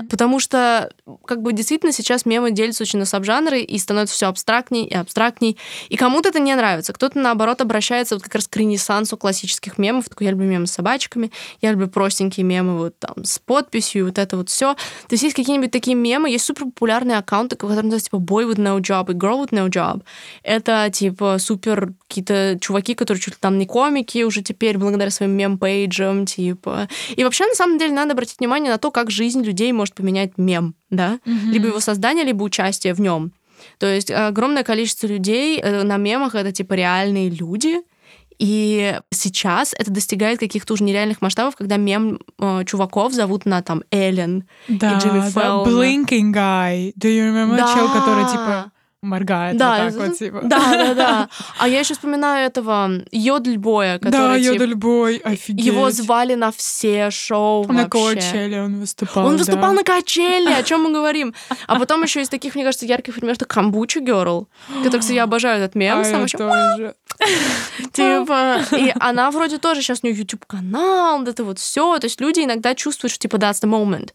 [0.09, 0.91] Потому что,
[1.25, 5.57] как бы, действительно сейчас мемы делятся очень на сабжанры и становится все абстрактней и абстрактней.
[5.89, 10.09] И кому-то это не нравится, кто-то, наоборот, обращается вот как раз к ренессансу классических мемов.
[10.09, 14.17] Такой, я люблю мемы с собачками, я люблю простенькие мемы вот там с подписью, вот
[14.17, 14.73] это вот все.
[14.73, 18.57] То есть есть какие-нибудь такие мемы, есть супер популярные аккаунты, которые называются типа boy with
[18.57, 20.03] no job и girl with no job.
[20.43, 25.31] Это типа супер какие-то чуваки, которые чуть ли там не комики уже теперь благодаря своим
[25.31, 26.87] мем-пейджам, типа.
[27.15, 30.37] И вообще, на самом деле, надо обратить внимание на то, как жизнь людей может поменять
[30.37, 31.19] мем, да?
[31.25, 33.31] Либо его создание, либо участие в нем.
[33.79, 37.81] То есть огромное количество людей э, на мемах это типа реальные люди.
[38.39, 43.83] И сейчас это достигает каких-то уже нереальных масштабов, когда мем э, чуваков зовут на там
[43.89, 45.29] Эллен Да, и Джимми да.
[45.31, 45.69] Фэллона.
[45.69, 46.93] Blinking Guy.
[46.93, 47.57] Do you remember?
[47.57, 47.73] Да.
[47.73, 48.71] Чел, который, типа,
[49.03, 50.41] моргает Да, вот так вот, типа.
[50.43, 51.29] да, да, да.
[51.59, 55.65] А я еще вспоминаю этого Йодльбоя, Да, который типа, Йодельбой, офигеть.
[55.65, 58.15] его звали на все шоу На вообще.
[58.15, 59.37] Коачеле он выступал, Он да.
[59.37, 61.33] выступал на качеле, о чем мы говорим.
[61.67, 64.47] А потом еще из таких, мне кажется, ярких примеров, это Камбуча Герл,
[64.83, 65.99] который, кстати, я обожаю этот мем.
[65.99, 66.95] А сам я вообще, тоже.
[67.93, 71.97] Типа, и она вроде тоже сейчас у нее YouTube канал, вот это вот все.
[71.99, 74.09] То есть люди иногда чувствуют, что типа that's the moment.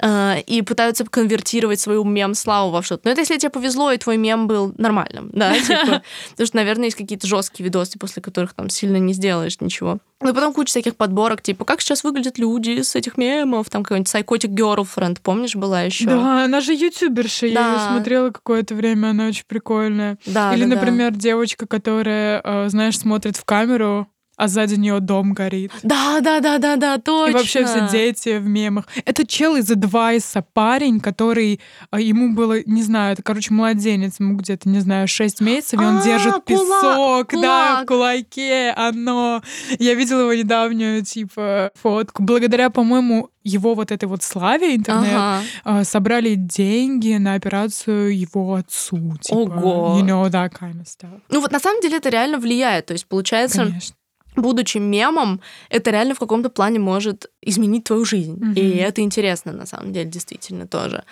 [0.00, 3.02] Э, И пытаются конвертировать свою мем-славу во что-то.
[3.04, 6.02] Но это если тебе повезло, и твой мем был нормальным, да, типа.
[6.30, 9.98] Потому что, наверное, есть какие-то жесткие видосы, после которых там сильно не сделаешь ничего.
[10.22, 13.82] Ну, и потом куча всяких подборок, типа, как сейчас выглядят люди с этих мемов, там
[13.82, 16.06] какой-нибудь Psychotic Girlfriend, помнишь, была еще?
[16.06, 17.88] Да, она же ютуберша, я ее Да.
[17.90, 20.16] смотрела какое-то время, она очень прикольная.
[20.26, 20.74] Да, Или, да, да.
[20.76, 25.72] например, девочка, которая, э, знаешь, смотрит в камеру, а сзади нее дом горит.
[25.82, 27.30] Да, да, да, да, да, точно.
[27.30, 28.86] И вообще все дети в мемах.
[29.04, 31.60] Это чел из Адвайса, парень, который
[31.90, 35.84] а, ему было, не знаю, это, короче, младенец, ему где-то, не знаю, 6 месяцев, и
[35.84, 37.82] он А, держит кулак, песок, да, кулак.
[37.82, 39.42] в кулаке, оно.
[39.78, 42.22] Я видела его недавнюю, типа, фотку.
[42.22, 45.42] Благодаря, по-моему, его вот этой вот славе интернет Ага.
[45.64, 49.16] а, собрали деньги на операцию его отцу.
[49.20, 50.00] Типа, Ого.
[50.00, 51.20] You know, that kind of stuff.
[51.30, 52.86] Ну вот на самом деле это реально влияет.
[52.86, 53.94] То есть получается, Конечно.
[54.36, 58.36] Будучи мемом, это реально в каком-то плане может изменить твою жизнь.
[58.38, 58.52] Мгм.
[58.52, 61.04] И это интересно, на самом деле, действительно тоже.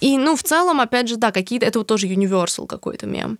[0.00, 1.66] И, ну, в целом, опять же, да, какие-то...
[1.66, 3.38] Это вот тоже universal какой-то мем.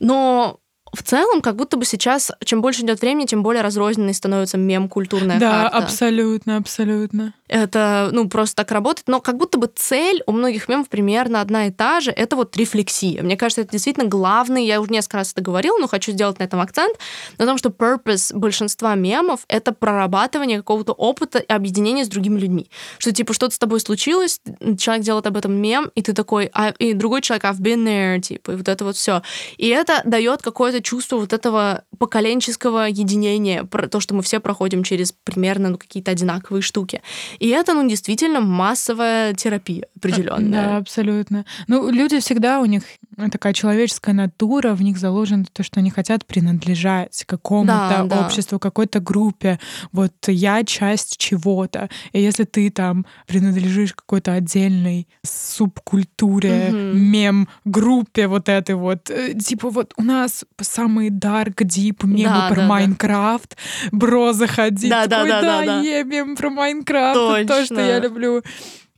[0.00, 0.58] Но
[0.92, 5.38] в целом, как будто бы сейчас, чем больше идет времени, тем более разрозненной становится мем-культурная
[5.38, 5.78] Да, карта.
[5.78, 7.34] абсолютно, абсолютно.
[7.48, 9.08] Это, ну, просто так работает.
[9.08, 12.10] Но как будто бы цель у многих мемов примерно одна и та же.
[12.10, 13.22] Это вот рефлексия.
[13.22, 16.44] Мне кажется, это действительно главный, я уже несколько раз это говорила, но хочу сделать на
[16.44, 16.96] этом акцент,
[17.38, 22.70] на том, что purpose большинства мемов— это прорабатывание какого-то опыта и объединения с другими людьми.
[22.98, 24.40] Что, типа, что-то с тобой случилось,
[24.78, 28.20] человек делает об этом мем, и ты такой, а, и другой человек, I've been there,
[28.20, 29.22] типа, и вот это вот все.
[29.56, 34.82] И это дает какое-то чувство вот этого поколенческого единения, про то, что мы все проходим
[34.82, 37.02] через примерно ну, какие-то одинаковые штуки.
[37.38, 40.76] И это, ну, действительно массовая терапия Да, определенная.
[40.78, 41.44] абсолютно.
[41.68, 42.82] Ну, люди всегда, у них
[43.30, 48.24] такая человеческая натура, в них заложено то, что они хотят принадлежать какому-то Да, да.
[48.26, 49.58] обществу, какой-то группе.
[49.92, 51.88] Вот я часть чего-то.
[52.12, 56.98] И если ты там принадлежишь какой-то отдельной субкультуре, Мгм.
[56.98, 62.56] мем-группе вот этой вот, э, типа вот у нас самые dark, deep мемы Да, про
[62.56, 62.66] да, да.
[62.68, 63.56] Майнкрафт,
[63.92, 65.80] бро заходи, Да, да, такой, да, да, да.
[65.82, 68.06] е, мем про Майнкрафт, это то, что я Точно.
[68.08, 68.42] люблю.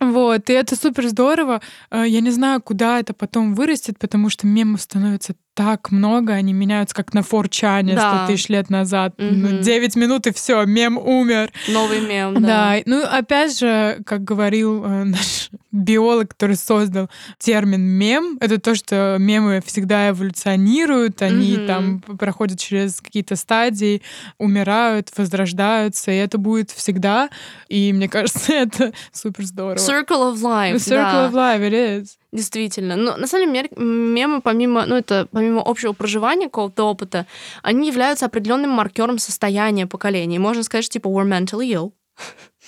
[0.00, 1.60] Вот, и это супер здорово.
[1.90, 6.52] Э, Я не знаю, куда это потом вырастет, потому что мемов становится так много, они
[6.52, 8.24] меняются как на форчане Да.
[8.24, 9.14] 100 тысяч лет назад.
[9.18, 9.60] Ну, Мгм.
[9.62, 11.50] 9 минут и все, мем умер.
[11.68, 12.40] Новый мем, Да.
[12.76, 12.76] да.
[12.86, 19.16] ну опять же, как говорил э, наш биолог, который создал термин мем, это то, что
[19.18, 21.66] мемы всегда эволюционируют, они Мгм.
[21.66, 24.02] там проходят через какие-то стадии,
[24.38, 27.28] умирают, возрождаются, и это будет всегда.
[27.68, 29.76] И мне кажется, это супер здорово.
[29.76, 31.28] Circle of life, The да.
[31.28, 31.72] circle of life, it
[32.02, 32.08] is.
[32.32, 32.94] Действительно.
[32.94, 37.26] Но на самом деле мемы, помимо, ну, это помимо общего проживания какого-то опыта,
[37.62, 40.38] они являются определенным маркером состояния поколения.
[40.38, 41.92] Можно сказать, что типа we're mentally ill.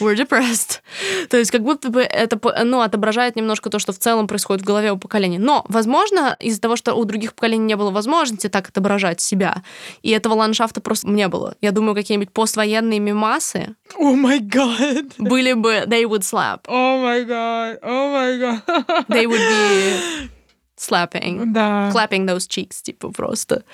[0.00, 0.80] we're depressed.
[1.28, 4.66] То есть как будто бы это ну, отображает немножко то, что в целом происходит в
[4.66, 5.38] голове у поколения.
[5.38, 9.62] Но, возможно, из-за того, что у других поколений не было возможности так отображать себя,
[10.02, 11.56] и этого ландшафта просто не было.
[11.60, 15.06] Я думаю, какие-нибудь поствоенные мемасы О май гад.
[15.18, 16.60] были бы they would slap.
[16.66, 17.78] О май гад.
[17.82, 18.62] О май гад.
[19.08, 20.28] They would be
[20.76, 21.52] slapping.
[21.52, 21.90] Да.
[21.92, 23.64] Clapping those cheeks, типа просто.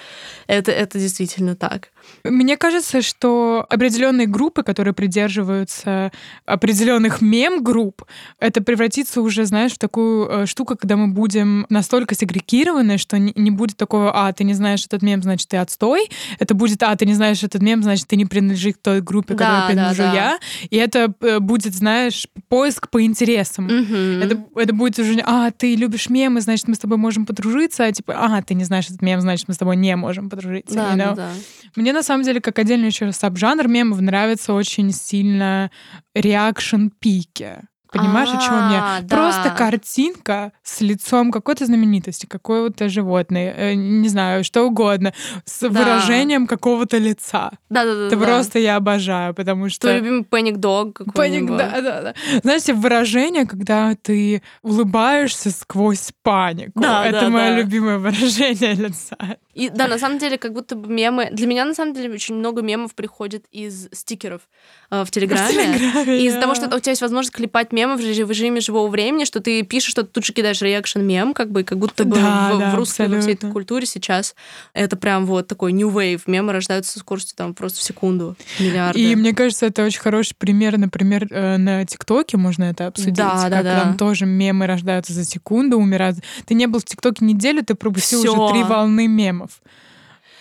[0.46, 1.88] Это, это действительно так.
[2.24, 6.12] Мне кажется, что определенные группы, которые придерживаются
[6.44, 8.04] определенных мем-групп,
[8.38, 13.50] это превратится уже, знаешь, в такую э, штуку, когда мы будем настолько сегрегированы, что не,
[13.50, 16.08] будет такого, а, ты не знаешь этот мем, значит, ты отстой.
[16.38, 19.34] Это будет, а, ты не знаешь этот мем, значит, ты не принадлежишь к той группе,
[19.34, 20.14] Да, которой да, принадлежу да.
[20.14, 20.38] я.
[20.68, 23.64] И это э, будет, знаешь, поиск по интересам.
[23.64, 24.22] Мгм.
[24.22, 27.92] Это, это будет уже, а, ты любишь мемы, значит, мы с тобой можем подружиться, а
[27.92, 30.74] типа, а, ты не знаешь этот мем, значит, мы с тобой не можем подружиться.
[30.74, 31.16] Да, you да, know?
[31.16, 31.30] да.
[31.76, 35.70] Мне на самом деле, как отдельный еще саб-жанр мемов, нравится очень сильно
[36.14, 37.68] реакшн-пики.
[37.92, 39.02] Понимаешь, о чем А, я?
[39.02, 39.16] да.
[39.16, 45.12] Просто картинка с лицом какой-то знаменитости, какое-то животное, э, не знаю, что угодно,
[45.44, 45.68] с Да.
[45.68, 47.50] выражением какого-то лица.
[47.68, 48.06] Да, да, да.
[48.06, 48.24] Это да.
[48.24, 49.88] просто я обожаю, потому что...
[49.88, 50.60] Твой любимый Паник,
[50.94, 51.56] какой-нибудь.
[51.56, 52.14] да, да, да.
[52.42, 56.72] Знаете, выражение, когда ты улыбаешься сквозь панику.
[56.80, 57.56] Да, Это да, мое да.
[57.56, 59.16] любимое выражение лица.
[59.54, 61.28] И да, на самом деле, как будто бы мемы...
[61.32, 64.42] Для меня, на самом деле, очень много мемов приходит из стикеров
[64.90, 65.52] э, в Телеграме.
[65.76, 68.88] Телеграме, И из-за того, что у тебя есть возможность клепать мемы режиме, в режиме живого
[68.88, 72.04] времени, что ты пишешь, что ты тут же кидаешь реакшн мем, как бы, как будто
[72.04, 74.34] бы Да, в, да, в русской во всей этой культуре сейчас
[74.72, 76.22] это прям вот такой new wave.
[76.26, 78.36] Мемы рождаются со скоростью там просто в секунду.
[78.58, 79.00] Миллиарды.
[79.00, 83.14] И мне кажется, это очень хороший пример, например, э, на ТикТоке можно это обсудить.
[83.14, 83.80] Да, да, как да.
[83.80, 86.18] там тоже мемы рождаются за секунду, умирают.
[86.46, 88.32] Ты не был в ТикТоке неделю, ты пропустил Всё.
[88.32, 89.60] уже три волны мемов.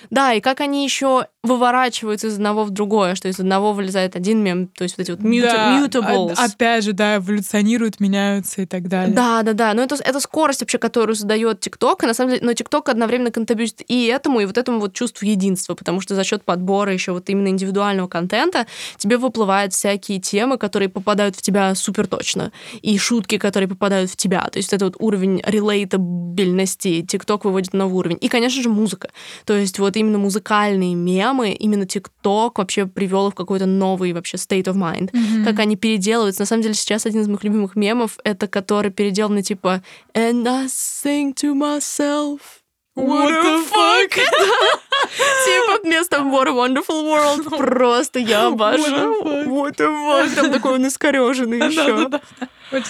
[0.09, 4.43] Да, и как они еще выворачиваются из одного в другое, что из одного вылезает один
[4.43, 6.33] мем, то есть вот эти вот muta- Да, mutables.
[6.37, 9.15] а- опять же, да, эволюционируют, меняются и так далее.
[9.15, 9.73] Да, да, да.
[9.73, 12.03] Но это, это скорость вообще, которую задает ТикТок.
[12.03, 15.25] И на самом деле, но ТикТок одновременно контрибьютит и этому, и вот этому вот чувству
[15.25, 18.65] единства, потому что за счет подбора еще вот именно индивидуального контента
[18.97, 22.51] тебе выплывают всякие темы, которые попадают в тебя супер точно,
[22.81, 24.41] и шутки, которые попадают в тебя.
[24.51, 28.17] То есть это вот уровень релейтабельности ТикТок выводит на новый уровень.
[28.21, 29.09] И, конечно же, музыка.
[29.45, 34.65] То есть вот именно музыкальные мемы, именно ТикТок вообще привел в какой-то новый вообще state
[34.65, 35.45] of mind Мгм.
[35.45, 36.41] как они переделываются.
[36.41, 39.81] На самом деле сейчас один из моих любимых мемов это который переделанный типа
[40.13, 42.39] And I sing to myself.
[42.97, 44.09] What the fuck?
[45.45, 47.57] Типа вместо What a Wonderful World.
[47.57, 49.21] Просто я обожаю.
[49.47, 50.35] What the fuck?
[50.35, 52.09] Там такой он искореженный еще.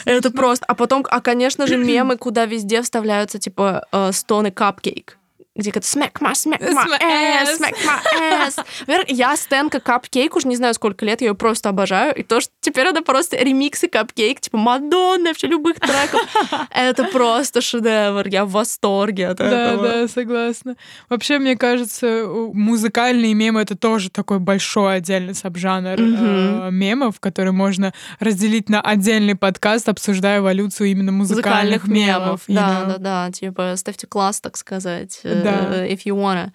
[0.05, 0.65] Это просто.
[0.65, 5.18] А потом, а конечно же, мемы, куда везде вставляются типа э, стоны капкейк.
[5.55, 7.59] Где это smack my, smack my Smack ass, ass.
[7.59, 8.65] smack my ass.
[8.81, 12.15] Во-первых, я стенка капкейк уже не знаю сколько лет, я ее просто обожаю.
[12.15, 16.21] И то, что теперь это просто ремиксы капкейк, типа Мадонны, вообще любых треков.
[16.71, 18.27] Это просто шедевр.
[18.27, 19.87] Я в восторге от Да, этого.
[19.87, 20.75] да, согласна.
[21.09, 27.93] Вообще, мне кажется, музыкальные мемы— это тоже такой большой отдельный сабжанр э, мемов, который можно
[28.19, 32.41] разделить на отдельный подкаст, обсуждая эволюцию именно музыкальных, мемов.
[32.47, 33.31] Да, да, да.
[33.31, 35.19] Типа ставьте класс, так сказать.
[35.23, 35.85] э, Да.
[35.87, 36.51] If you wanna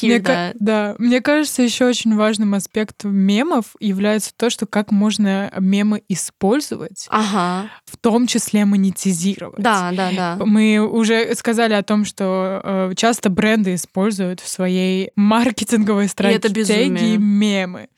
[0.00, 0.56] hear that.
[0.58, 7.06] да, мне кажется, еще очень важным аспектом мемов является то, что как можно мемы использовать,
[7.10, 7.70] Ага.
[7.86, 9.60] в том числе монетизировать.
[9.62, 10.38] Да, да, да.
[10.44, 17.88] Мы уже сказали о том, что э, часто бренды используют в своей маркетинговой стратегии мемы.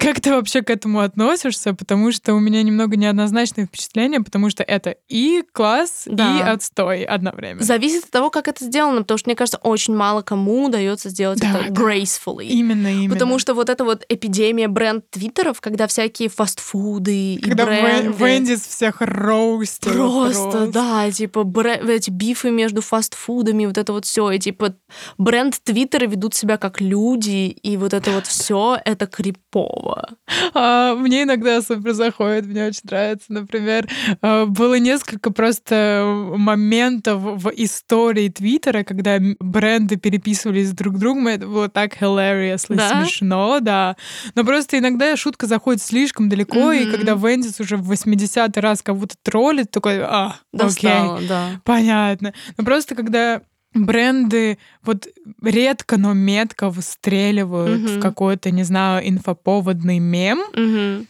[0.00, 1.74] Как ты вообще к этому относишься?
[1.74, 6.50] Потому что у меня немного неоднозначное впечатление, потому что это и класс, и Да.
[6.52, 7.62] отстой одновременно.
[7.62, 11.38] Зависит от того, как это сделано, потому что, мне кажется, очень мало кому удается сделать
[11.40, 11.82] Да, это да.
[11.82, 12.46] gracefully.
[12.46, 13.12] Именно, именно.
[13.12, 18.08] Потому что вот эта вот эпидемия бренд-твиттеров, когда всякие фастфуды и Когда бренды...
[18.08, 19.92] Вен- Вендис всех роустил.
[19.92, 24.74] Просто, да, типа бре- эти бифы между фастфудами, вот это вот все, и типа
[25.18, 29.89] бренд Твиттера ведут себя как люди, и вот это вот все это крипово.
[30.54, 33.26] А, мне иногда супер заходит, мне очень нравится.
[33.32, 33.88] Например,
[34.22, 36.04] а, было несколько просто
[36.36, 41.28] моментов в истории Твиттера, когда бренды переписывались друг с другом.
[41.28, 43.02] Это было так hilariously Да?
[43.04, 43.96] смешно, да.
[44.34, 46.92] Но просто иногда шутка заходит слишком далеко, и Мгм.
[46.92, 51.50] когда Вендис уже в 80-й раз кого-то троллит, такой, а, окей, Достало, да.
[51.64, 52.32] понятно.
[52.56, 53.42] Но просто когда
[53.74, 55.08] бренды вот
[55.42, 57.98] редко, но метко выстреливают Мгм.
[57.98, 61.06] в какой-то, не знаю, инфоповодный мем, Мгм.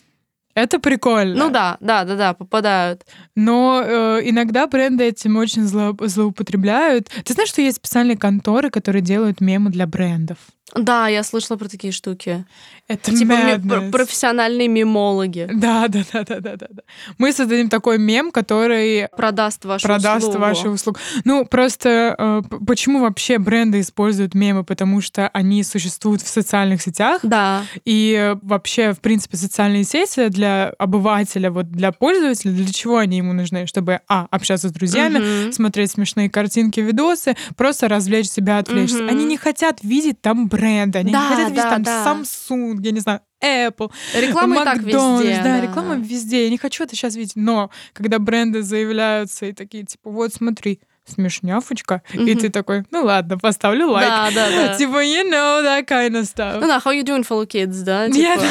[0.54, 1.36] Это прикольно.
[1.46, 3.04] Ну да, да, да, да, попадают.
[3.36, 7.08] Но э, иногда бренды этим очень зло, злоупотребляют.
[7.24, 10.38] Ты знаешь, что есть специальные конторы, которые делают мемы для брендов?
[10.72, 12.44] Да, я слышала про такие штуки.
[12.86, 13.90] Это Типа madness.
[13.90, 15.48] профессиональные мемологи.
[15.52, 16.82] Да, да, да, да, да, да, да.
[17.18, 20.38] Мы создадим такой мем, который Продаст вашу продаст услугу.
[20.38, 20.98] ваши услуги.
[21.24, 24.62] Ну, просто э, почему вообще бренды используют мемы?
[24.62, 27.62] Потому что они существуют в социальных сетях, Да.
[27.84, 33.18] и э, вообще, в принципе, социальные сети для обывателя, вот для пользователя, для чего они
[33.18, 33.66] ему нужны?
[33.66, 35.52] Чтобы, а, общаться с друзьями, Мгм.
[35.52, 38.98] смотреть смешные картинки, видосы, просто развлечь себя, отвлечься.
[39.02, 39.08] Мгм.
[39.08, 42.04] Они не хотят видеть там бренды, они Да, не хотят видеть да, там да.
[42.06, 45.40] Samsung, я не знаю, Apple, Реклама и так Макдональдс, везде.
[45.42, 46.44] да, реклама везде.
[46.44, 47.32] Я не хочу это сейчас видеть.
[47.36, 50.80] Но когда бренды заявляются и такие, типа, вот смотри,
[51.10, 52.38] смешнявочка, и Мгм.
[52.38, 54.08] ты такой, ну ладно, поставлю лайк.
[54.08, 54.74] Да, да, да.
[54.78, 56.58] Типа, you know, that kind of stuff.
[56.60, 58.08] Ну да, how you doing, fellow kids, да?
[58.10, 58.42] Типа,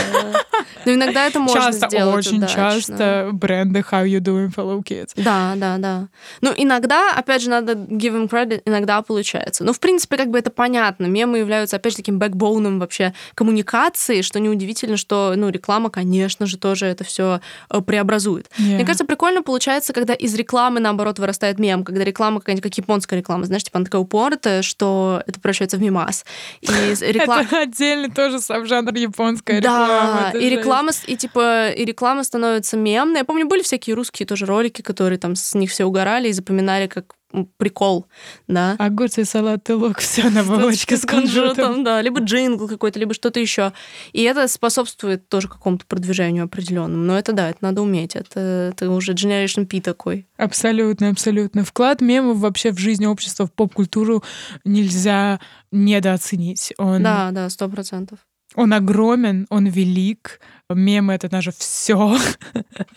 [0.86, 2.56] Но иногда это можно часто, сделать очень удачно.
[2.56, 5.12] часто бренды how you doing, fellow kids.
[5.16, 6.08] Да, да, да.
[6.42, 9.64] Ну, иногда, опять же, надо give them credit, иногда получается.
[9.64, 11.06] Но, в принципе, как бы это понятно.
[11.06, 16.58] Мемы являются, опять же, таким бэкбоуном вообще коммуникации, что неудивительно, что, ну, реклама, конечно же,
[16.58, 17.42] тоже это все
[17.86, 18.50] преобразует.
[18.58, 18.86] Мне Yeah.
[18.86, 23.46] кажется, прикольно получается, когда из рекламы, наоборот, вырастает мем, когда реклама какая-нибудь, как японская реклама,
[23.46, 26.26] знаешь, типа она такая упоротая, что это превращается в мимас.
[26.62, 26.68] И
[27.02, 27.44] реклама...
[27.44, 30.32] Это отдельный тоже саб-жанр японская реклама.
[30.34, 33.20] Да, и реклама, и типа, и реклама становится мемной.
[33.20, 36.88] Я помню, были всякие русские тоже ролики, которые там с них все угорали и запоминали
[36.88, 37.16] как
[37.58, 38.08] прикол,
[38.48, 38.76] да.
[38.80, 41.84] Огурцы, салат и лук, все на булочке с кунжутом.
[41.84, 43.72] да, либо джингл какой-то, либо что-то еще.
[44.14, 47.04] И это способствует тоже какому-то продвижению определенному.
[47.04, 48.16] Но это да, это надо уметь.
[48.16, 50.28] Это, это уже Generation P такой.
[50.38, 51.64] Абсолютно, абсолютно.
[51.64, 54.24] Вклад мемов вообще в жизнь общества, в поп-культуру
[54.66, 55.40] нельзя
[55.72, 56.74] недооценить.
[56.78, 58.20] Он, Да, да, сто процентов.
[58.56, 60.40] он огромен, он велик.
[60.72, 62.18] Мемы— это наше все.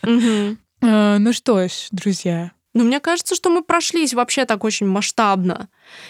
[0.02, 0.58] Мгм.
[0.80, 5.68] Ну что ж, друзья, Но мне кажется, что мы прошлись вообще так очень масштабно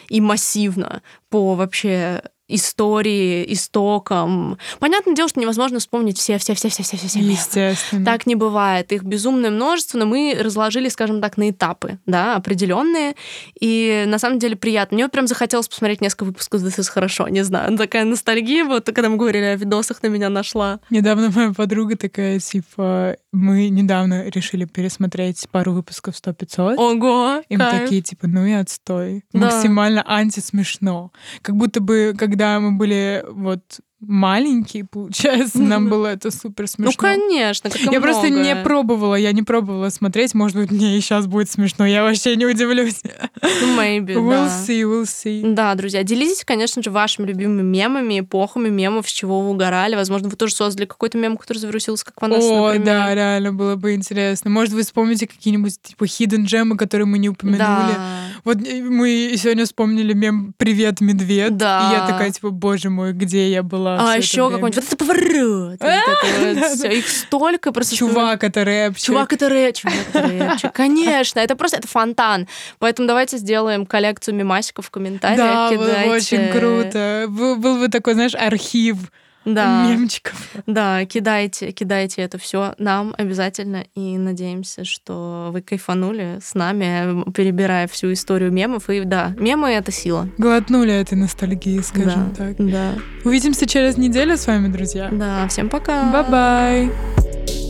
[0.08, 2.22] и массивно по вообще
[2.54, 4.58] истории, истокам.
[4.78, 7.32] Понятное дело, что невозможно вспомнить все-все-все-все-все-все мемы.
[7.32, 8.04] естественно.
[8.04, 8.92] Так не бывает.
[8.92, 13.14] Их безумное множество, но мы разложили, скажем так, на этапы, да, определенные.
[13.60, 14.94] И на самом деле приятно.
[14.96, 17.76] Мне вот прям захотелось посмотреть несколько выпусков «This is хорошо», не знаю.
[17.76, 20.80] Такая ностальгия, вот когда мы говорили о видосах, на меня нашла.
[20.90, 26.74] Недавно моя подруга такая, типа, мы недавно решили пересмотреть пару выпусков 100-500.
[26.76, 27.82] Ого, И мы кайф.
[27.84, 29.24] такие, типа, ну и отстой.
[29.32, 29.40] Да.
[29.46, 31.10] Максимально антисмешно.
[31.42, 36.90] Как будто бы, когда мы были вот маленькие, получается, нам было это супер смешно.
[36.90, 40.34] Ну, конечно, как Я просто не пробовала, я не пробовала смотреть.
[40.34, 43.00] Может быть, мне и сейчас будет смешно, я вообще не удивлюсь.
[43.40, 44.64] Ну, maybe, We'll да.
[44.66, 45.54] see, we'll see.
[45.54, 49.94] Да, друзья, делитесь, конечно же, вашими любимыми мемами, эпохами мемов, с чего вы угорали.
[49.94, 52.86] Возможно, вы тоже создали какой-то мем, который завирусился, как Ванесса, О, например.
[52.86, 54.50] да, реально было бы интересно.
[54.50, 57.58] Может, вы вспомните какие-нибудь типа hidden джемы, которые мы не упомянули.
[57.58, 58.18] Да.
[58.44, 61.56] Вот э, мы сегодня вспомнили мем «Привет, медведь».
[61.56, 61.88] Да.
[61.88, 64.96] И я такая, типа, боже мой, где я была А еще время?» какой-нибудь вот это
[64.96, 66.84] поворот.
[66.92, 67.94] Их столько просто.
[67.96, 69.06] Чувак, это рэпчик.
[69.06, 69.90] Чувак, это рэпчик.
[70.72, 72.48] Конечно, это просто это фонтан.
[72.78, 75.38] Поэтому давайте сделаем коллекцию мемасиков в комментариях.
[75.78, 77.26] Да, очень круто.
[77.28, 78.96] Был бы такой, знаешь, архив
[79.44, 80.34] Да, мемчиков.
[80.66, 83.84] да, кидайте, кидайте это все нам обязательно.
[83.94, 88.88] И надеемся, что вы кайфанули с нами, перебирая всю историю мемов.
[88.90, 90.28] И да, мемы— это сила.
[90.38, 92.56] Глотнули этой ностальгии, скажем да, так.
[92.58, 95.08] Да, Увидимся через неделю с вами, друзья.
[95.10, 96.10] да, всем пока.
[96.12, 97.61] Bye-bye.